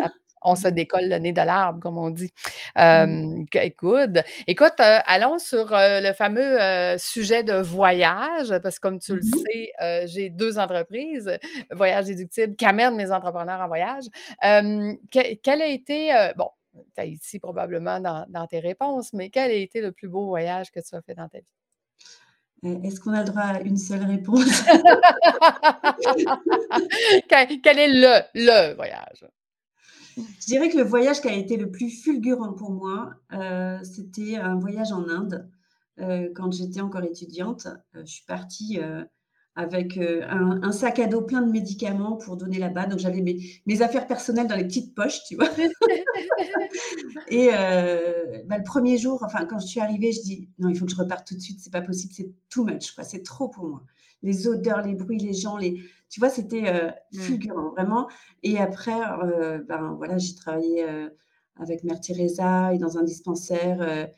Hein. 0.00 0.10
on 0.42 0.54
se 0.54 0.68
décolle 0.68 1.08
le 1.08 1.18
nez 1.18 1.32
de 1.32 1.40
l'arbre, 1.40 1.80
comme 1.80 1.98
on 1.98 2.10
dit. 2.10 2.32
Mmh. 2.76 3.44
écoute, 3.54 4.18
écoute 4.46 4.74
euh, 4.78 4.98
allons 5.04 5.38
sur 5.40 5.72
euh, 5.72 6.00
le 6.00 6.12
fameux 6.12 6.96
sujet 6.96 7.42
de 7.42 7.54
voyage, 7.54 8.56
parce 8.62 8.76
que 8.78 8.82
comme 8.82 9.00
tu 9.00 9.14
le 9.14 9.20
mmh 9.20 9.44
sais, 9.80 10.06
j'ai 10.06 10.30
deux 10.30 10.58
entreprises, 10.58 11.38
Voyage 11.72 12.06
déductible, 12.06 12.54
qui 12.54 12.64
amènent 12.64 12.94
mes 12.94 13.10
entrepreneurs 13.10 13.60
en 13.60 13.66
voyage. 13.66 14.04
quel 14.40 15.62
a 15.62 15.66
été, 15.66 16.12
bon, 16.36 16.50
ici 17.04 17.38
probablement 17.38 18.00
dans, 18.00 18.46
tes 18.46 18.60
réponses, 18.60 19.12
mais 19.12 19.30
quel 19.30 19.50
a 19.50 19.54
été 19.54 19.80
le 19.80 19.92
plus 19.92 20.08
beau 20.08 20.26
voyage 20.26 20.70
que 20.70 20.80
tu 20.80 20.94
as 20.94 21.02
fait 21.02 21.14
dans 21.14 21.28
ta 21.28 21.38
vie? 21.38 21.54
Euh, 22.64 22.82
est-ce 22.82 23.00
qu'on 23.00 23.12
a 23.12 23.22
droit 23.22 23.42
à 23.42 23.60
une 23.60 23.76
seule 23.76 24.04
réponse? 24.04 24.44
quel, 27.28 27.78
est 27.78 27.92
le, 27.92 28.20
le 28.34 28.74
voyage? 28.74 29.24
Je 30.16 30.46
dirais 30.46 30.68
que 30.68 30.76
le 30.76 30.82
voyage 30.82 31.20
qui 31.20 31.28
a 31.28 31.34
été 31.34 31.56
le 31.56 31.70
plus 31.70 31.90
fulgurant 31.90 32.54
pour 32.54 32.72
moi, 32.72 33.14
euh, 33.32 33.78
c'était 33.84 34.34
un 34.36 34.58
voyage 34.58 34.90
en 34.90 35.08
Inde. 35.08 35.48
Euh, 36.00 36.30
quand 36.34 36.52
j'étais 36.52 36.80
encore 36.80 37.04
étudiante, 37.04 37.68
je 37.94 38.04
suis 38.04 38.24
partie 38.24 38.80
avec 39.58 39.98
euh, 39.98 40.22
un, 40.30 40.70
sac 40.70 41.00
à 41.00 41.08
dos 41.08 41.22
plein 41.22 41.42
de 41.42 41.50
médicaments 41.50 42.16
pour 42.16 42.36
donner 42.36 42.60
là-bas. 42.60 42.86
Donc 42.86 43.00
j'avais 43.00 43.20
mes, 43.66 43.82
affaires 43.82 44.06
personnelles 44.06 44.46
dans 44.46 44.54
les 44.54 44.64
petites 44.64 44.94
poches, 44.94 45.24
tu 45.26 45.34
vois. 45.34 45.48
et 47.28 47.50
euh, 47.52 48.40
bah, 48.46 48.58
le 48.58 48.62
premier 48.62 48.98
jour, 48.98 49.20
enfin 49.24 49.46
quand 49.46 49.58
je 49.58 49.66
suis 49.66 49.80
arrivée, 49.80 50.12
je 50.12 50.22
dis 50.22 50.48
non, 50.60 50.68
il 50.68 50.78
faut 50.78 50.84
que 50.84 50.92
je 50.92 50.96
reparte 50.96 51.26
tout 51.26 51.34
de 51.34 51.40
suite. 51.40 51.58
C'est 51.60 51.72
pas 51.72 51.82
possible, 51.82 52.12
c'est 52.14 52.30
too 52.48 52.64
much, 52.64 52.92
quoi. 52.92 53.02
C'est 53.02 53.24
trop 53.24 53.48
pour 53.48 53.64
moi. 53.64 53.82
Les 54.22 54.46
odeurs, 54.46 54.82
les 54.82 54.94
bruits, 54.94 55.18
les 55.18 55.34
gens, 55.34 55.56
les, 55.56 55.82
tu 56.08 56.20
vois, 56.20 56.30
c'était 56.30 56.68
euh, 56.68 56.92
fulgurant 57.12 57.70
vraiment. 57.70 58.08
Et 58.44 58.58
après, 58.58 59.00
ben 59.68 59.96
voilà, 59.98 60.18
j'ai 60.18 60.36
travaillé 60.36 60.86
avec 61.56 61.82
Mère 61.82 62.00
Teresa 62.00 62.72
et 62.72 62.78
dans 62.78 62.96
un 62.96 63.02
dispensaire. 63.02 64.08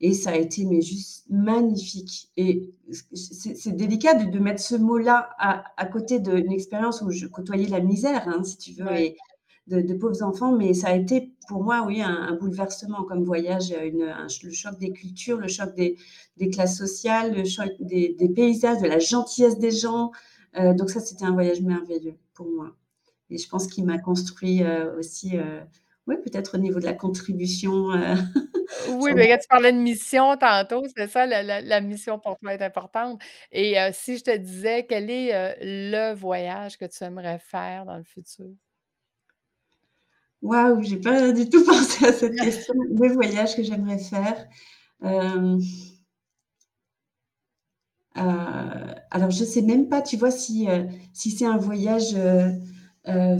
Et 0.00 0.14
ça 0.14 0.30
a 0.30 0.36
été 0.36 0.64
mais 0.64 0.80
juste 0.80 1.24
magnifique. 1.28 2.30
Et 2.36 2.72
c'est 3.12 3.72
délicat 3.72 4.14
de, 4.14 4.38
mettre 4.38 4.62
ce 4.62 4.76
mot-là 4.76 5.30
à, 5.38 5.86
côté 5.86 6.20
d'une 6.20 6.52
expérience 6.52 7.02
où 7.02 7.10
je 7.10 7.26
côtoyais 7.26 7.66
la 7.68 7.80
misère, 7.80 8.28
hein, 8.28 8.44
si 8.44 8.58
tu 8.58 8.72
veux, 8.74 8.92
et 8.96 9.16
de, 9.66 9.94
pauvres 9.94 10.22
enfants. 10.22 10.52
Mais 10.52 10.72
ça 10.72 10.88
a 10.88 10.94
été 10.94 11.32
pour 11.48 11.64
moi, 11.64 11.82
oui, 11.86 12.02
un, 12.02 12.36
bouleversement 12.36 13.04
comme 13.04 13.24
voyage, 13.24 13.70
une, 13.70 14.14
le 14.42 14.50
choc 14.52 14.78
des 14.78 14.92
cultures, 14.92 15.38
le 15.38 15.48
choc 15.48 15.74
des, 15.74 15.96
classes 16.50 16.76
sociales, 16.76 17.34
le 17.34 17.44
choc 17.44 17.70
des, 17.80 18.14
paysages, 18.34 18.80
de 18.80 18.86
la 18.86 18.98
gentillesse 18.98 19.58
des 19.58 19.72
gens. 19.72 20.12
Euh, 20.56 20.74
donc 20.74 20.90
ça, 20.90 21.00
c'était 21.00 21.24
un 21.24 21.32
voyage 21.32 21.60
merveilleux 21.62 22.16
pour 22.34 22.46
moi. 22.46 22.76
Et 23.30 23.38
je 23.38 23.48
pense 23.48 23.66
qu'il 23.66 23.84
m'a 23.84 23.98
construit 23.98 24.62
euh, 24.62 24.96
aussi, 24.98 25.36
euh, 25.36 25.60
oui, 26.08 26.16
peut-être 26.24 26.56
au 26.56 26.58
niveau 26.58 26.80
de 26.80 26.86
la 26.86 26.94
contribution. 26.94 27.90
Oui, 28.90 29.12
mais 29.14 29.28
quand 29.28 29.38
tu 29.38 29.48
parlais 29.48 29.72
de 29.72 29.78
mission 29.78 30.36
tantôt, 30.36 30.84
c'est 30.94 31.08
ça, 31.08 31.24
la, 31.24 31.80
mission 31.80 32.18
pour 32.18 32.38
toi 32.38 32.52
est 32.52 32.60
importante. 32.60 33.18
Et 33.50 33.76
si 33.94 34.18
je 34.18 34.24
te 34.24 34.36
disais, 34.36 34.84
quel 34.86 35.08
est 35.10 35.56
le 35.62 36.14
voyage 36.14 36.76
que 36.76 36.84
tu 36.84 37.02
aimerais 37.02 37.38
faire 37.38 37.86
dans 37.86 37.96
le 37.96 38.02
futur? 38.02 38.44
Waouh, 40.42 40.82
j'ai 40.82 40.98
pas 40.98 41.32
du 41.32 41.48
tout 41.48 41.64
pensé 41.66 42.04
à 42.04 42.12
cette 42.12 42.36
question. 42.38 42.74
Le 42.74 43.08
voyage 43.08 43.56
que 43.56 43.62
j'aimerais 43.62 43.98
faire. 43.98 44.46
alors, 48.14 49.30
je 49.30 49.44
sais 49.44 49.62
même 49.62 49.88
pas, 49.88 50.02
tu 50.02 50.18
vois, 50.18 50.30
si, 50.30 50.68
si 51.14 51.30
c'est 51.30 51.46
un 51.46 51.56
voyage 51.56 52.14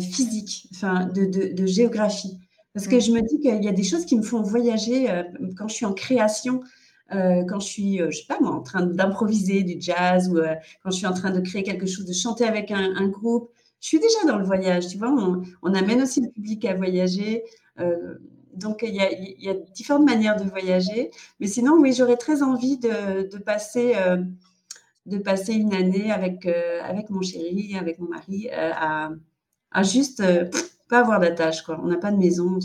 physique, 0.00 0.68
enfin, 0.72 1.04
de 1.04 1.66
géographie. 1.66 2.38
Parce 2.74 2.87
que 2.87 2.96
mmh. 2.96 3.00
je 3.00 3.11
me 3.12 3.20
dis 3.22 3.40
qu'il 3.40 3.64
y 3.64 3.68
a 3.68 3.72
des 3.72 3.83
choses 3.83 4.04
qui 4.04 4.16
me 4.16 4.22
font 4.22 4.42
voyager 4.42 5.11
euh, 5.11 5.22
quand 5.57 5.68
je 5.68 5.74
suis 5.74 5.87
en 5.87 5.94
création, 5.94 6.61
euh, 7.12 7.44
quand 7.48 7.61
je 7.61 7.66
suis, 7.66 8.02
euh, 8.02 8.11
je 8.11 8.18
sais 8.18 8.26
pas 8.26 8.38
moi, 8.40 8.52
en 8.52 8.62
train 8.62 8.83
d'improviser 8.83 9.62
du 9.62 9.76
jazz 9.81 10.28
ou 10.28 10.37
quand 10.83 10.90
je 10.90 10.96
suis 10.96 11.07
en 11.07 11.14
train 11.14 11.31
de 11.31 11.40
créer 11.40 11.62
quelque 11.62 11.87
chose, 11.87 12.04
de 12.04 12.12
chanter 12.12 12.44
avec 12.44 12.70
un, 12.70 13.09
groupe. 13.09 13.50
Je 13.81 13.88
suis 13.88 14.00
déjà 14.00 14.26
dans 14.26 14.37
le 14.38 14.44
voyage, 14.44 14.88
tu 14.88 14.98
vois. 14.98 15.11
On, 15.62 15.74
amène 15.74 16.02
aussi 16.02 16.20
le 16.20 16.28
public 16.28 16.64
à 16.64 16.74
voyager. 16.74 17.44
donc, 18.54 18.85
il 18.87 18.94
y, 18.94 19.48
a, 19.48 19.54
différentes 19.74 20.04
manières 20.04 20.37
de 20.37 20.48
voyager. 20.48 21.11
Mais 21.40 21.46
sinon, 21.46 21.74
oui, 21.81 21.92
j'aurais 21.92 22.16
très 22.16 22.42
envie 22.42 22.76
de, 22.76 23.38
passer, 23.38 23.94
de 25.07 25.18
passer 25.18 25.54
une 25.54 25.72
année 25.74 26.11
avec, 26.11 26.44
avec 26.46 27.09
mon 27.09 27.22
chéri, 27.22 27.76
avec 27.78 28.00
mon 28.00 28.09
mari, 28.09 28.50
à, 28.50 29.12
à, 29.70 29.83
juste 29.85 30.22
pas 30.88 31.01
avoir 31.01 31.20
d'attache, 31.20 31.62
quoi. 31.62 31.79
On 31.83 31.87
n'a 31.87 31.96
pas 31.96 32.11
de 32.11 32.16
maison, 32.16 32.59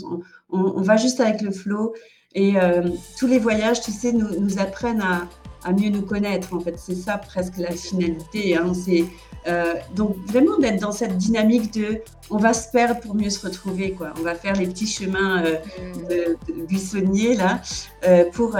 on, 0.50 0.82
va 0.82 0.96
juste 0.96 1.20
avec 1.20 1.42
le 1.42 1.50
flot. 1.50 1.94
Et 2.34 2.56
euh, 2.56 2.88
tous 3.18 3.26
les 3.26 3.38
voyages, 3.38 3.80
tu 3.80 3.92
sais, 3.92 4.12
nous, 4.12 4.40
nous 4.40 4.58
apprennent 4.58 5.02
à, 5.02 5.28
à, 5.64 5.72
mieux 5.72 5.90
nous 5.90 6.02
connaître, 6.02 6.52
en 6.54 6.60
fait. 6.60 6.78
C'est 6.78 6.94
ça 6.94 7.18
presque 7.18 7.58
la 7.58 7.70
finalité. 7.70 8.56
Hein. 8.56 8.72
C'est, 8.74 9.04
euh, 9.46 9.74
donc 9.94 10.16
vraiment 10.26 10.58
d'être 10.58 10.80
dans 10.80 10.90
cette 10.90 11.16
dynamique 11.16 11.72
de 11.74 12.00
on 12.30 12.38
va 12.38 12.54
se 12.54 12.70
perdre 12.70 13.00
pour 13.00 13.14
mieux 13.14 13.30
se 13.30 13.46
retrouver, 13.46 13.92
quoi. 13.92 14.14
On 14.18 14.22
va 14.22 14.34
faire 14.34 14.54
les 14.56 14.66
petits 14.66 14.86
chemins 14.86 15.44
euh, 15.44 16.34
de, 16.48 16.64
buissonniers, 16.66 17.36
là, 17.36 17.60
pour, 18.32 18.56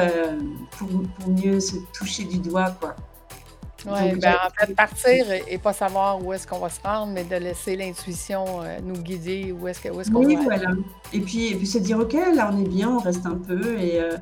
pour, 0.72 0.88
pour, 0.88 1.28
mieux 1.30 1.58
se 1.58 1.76
toucher 1.92 2.24
du 2.24 2.38
doigt, 2.38 2.70
quoi. 2.80 2.94
Oui, 3.86 4.16
ben, 4.16 4.34
en 4.46 4.50
fait, 4.50 4.74
partir 4.74 5.26
et, 5.46 5.58
pas 5.58 5.72
savoir 5.72 6.24
où 6.24 6.32
est-ce 6.32 6.46
qu'on 6.46 6.58
va 6.58 6.70
se 6.70 6.80
rendre, 6.80 7.12
mais 7.12 7.24
de 7.24 7.36
laisser 7.36 7.76
l'intuition 7.76 8.62
euh, 8.62 8.78
nous 8.82 8.94
guider 8.94 9.52
où 9.52 9.68
est-ce 9.68 9.82
qu'on 9.82 10.00
est 10.00 10.10
qu'on 10.10 10.24
oui, 10.24 10.36
voilà. 10.42 10.70
Et 11.12 11.20
puis, 11.20 11.48
et 11.48 11.54
puis 11.54 11.66
se 11.66 11.78
dire, 11.78 11.98
OK, 11.98 12.14
là, 12.14 12.50
on 12.52 12.64
est 12.64 12.68
bien, 12.68 12.90
on 12.90 12.98
reste 12.98 13.26
un 13.26 13.36
peu, 13.36 13.78
et, 13.78 14.00
euh, 14.00 14.16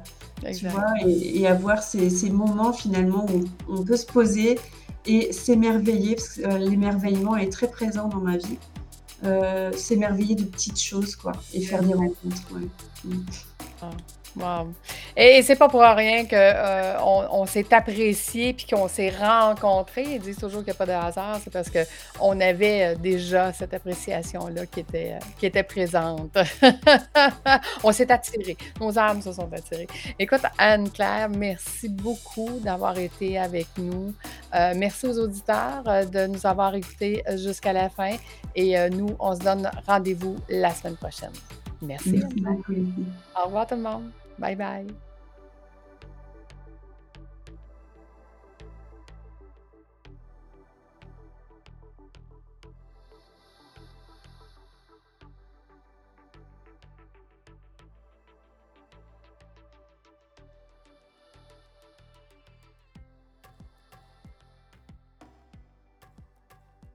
tu 0.52 0.68
vois, 0.68 0.94
et, 1.06 1.46
avoir 1.46 1.82
ces, 1.82 2.10
ces, 2.10 2.30
moments 2.30 2.72
finalement 2.72 3.26
où 3.32 3.44
on 3.68 3.84
peut 3.84 3.96
se 3.96 4.06
poser 4.06 4.58
et 5.06 5.32
s'émerveiller, 5.32 6.16
parce 6.16 6.30
que 6.30 6.42
euh, 6.42 6.58
l'émerveillement 6.58 7.36
est 7.36 7.52
très 7.52 7.68
présent 7.68 8.08
dans 8.08 8.20
ma 8.20 8.36
vie. 8.38 8.58
s'émerveiller 9.76 10.34
de 10.34 10.44
petites 10.44 10.80
choses, 10.80 11.14
quoi, 11.14 11.32
et 11.54 11.62
faire 11.62 11.82
des 11.82 11.94
rencontres. 11.94 12.42
Ouais. 12.52 12.66
Mm. 13.04 13.24
Ah. 13.82 13.90
Wow. 14.34 14.72
Et, 15.16 15.42
c'est 15.42 15.56
pas 15.56 15.68
pour 15.68 15.82
rien 15.82 16.24
qu'on 16.24 16.36
euh, 16.36 17.26
on, 17.30 17.44
s'est 17.44 17.72
apprécié 17.72 18.54
puis 18.54 18.66
qu'on 18.66 18.88
s'est 18.88 19.10
rencontrés. 19.10 20.04
Ils 20.04 20.20
disent 20.20 20.38
toujours 20.38 20.60
qu'il 20.64 20.72
n'y 20.72 20.76
a 20.76 20.86
pas 20.86 20.86
de 20.86 20.92
hasard. 20.92 21.38
C'est 21.44 21.52
parce 21.52 21.68
qu'on 21.70 22.40
avait 22.40 22.94
euh, 22.94 22.94
déjà 22.94 23.52
cette 23.52 23.74
appréciation-là 23.74 24.66
qui 24.66 24.80
était, 24.80 25.12
euh, 25.14 25.24
qui 25.38 25.46
était 25.46 25.62
présente. 25.62 26.36
on 27.84 27.92
s'est 27.92 28.10
attirés. 28.10 28.56
Nos 28.80 28.98
âmes 28.98 29.20
se 29.20 29.32
sont 29.32 29.52
attirées. 29.52 29.88
Écoute, 30.18 30.42
Anne-Claire, 30.56 31.28
merci 31.28 31.90
beaucoup 31.90 32.58
d'avoir 32.60 32.98
été 32.98 33.38
avec 33.38 33.66
nous. 33.76 34.14
merci 34.52 35.06
aux 35.06 35.18
auditeurs 35.18 35.82
de 36.10 36.26
nous 36.26 36.46
avoir 36.46 36.74
écoutés 36.74 37.22
jusqu'à 37.36 37.72
la 37.72 37.90
fin. 37.90 38.16
Et 38.54 38.76
nous, 38.90 39.14
on 39.18 39.34
se 39.34 39.40
donne 39.40 39.70
rendez-vous 39.86 40.36
la 40.48 40.70
semaine 40.70 40.96
prochaine. 40.96 41.32
Merci. 41.82 42.22
merci 42.40 42.84
Au 43.36 43.46
revoir 43.46 43.66
tout 43.66 43.74
le 43.74 43.82
monde. 43.82 44.10
Bye 44.42 44.56
bye. 44.56 44.86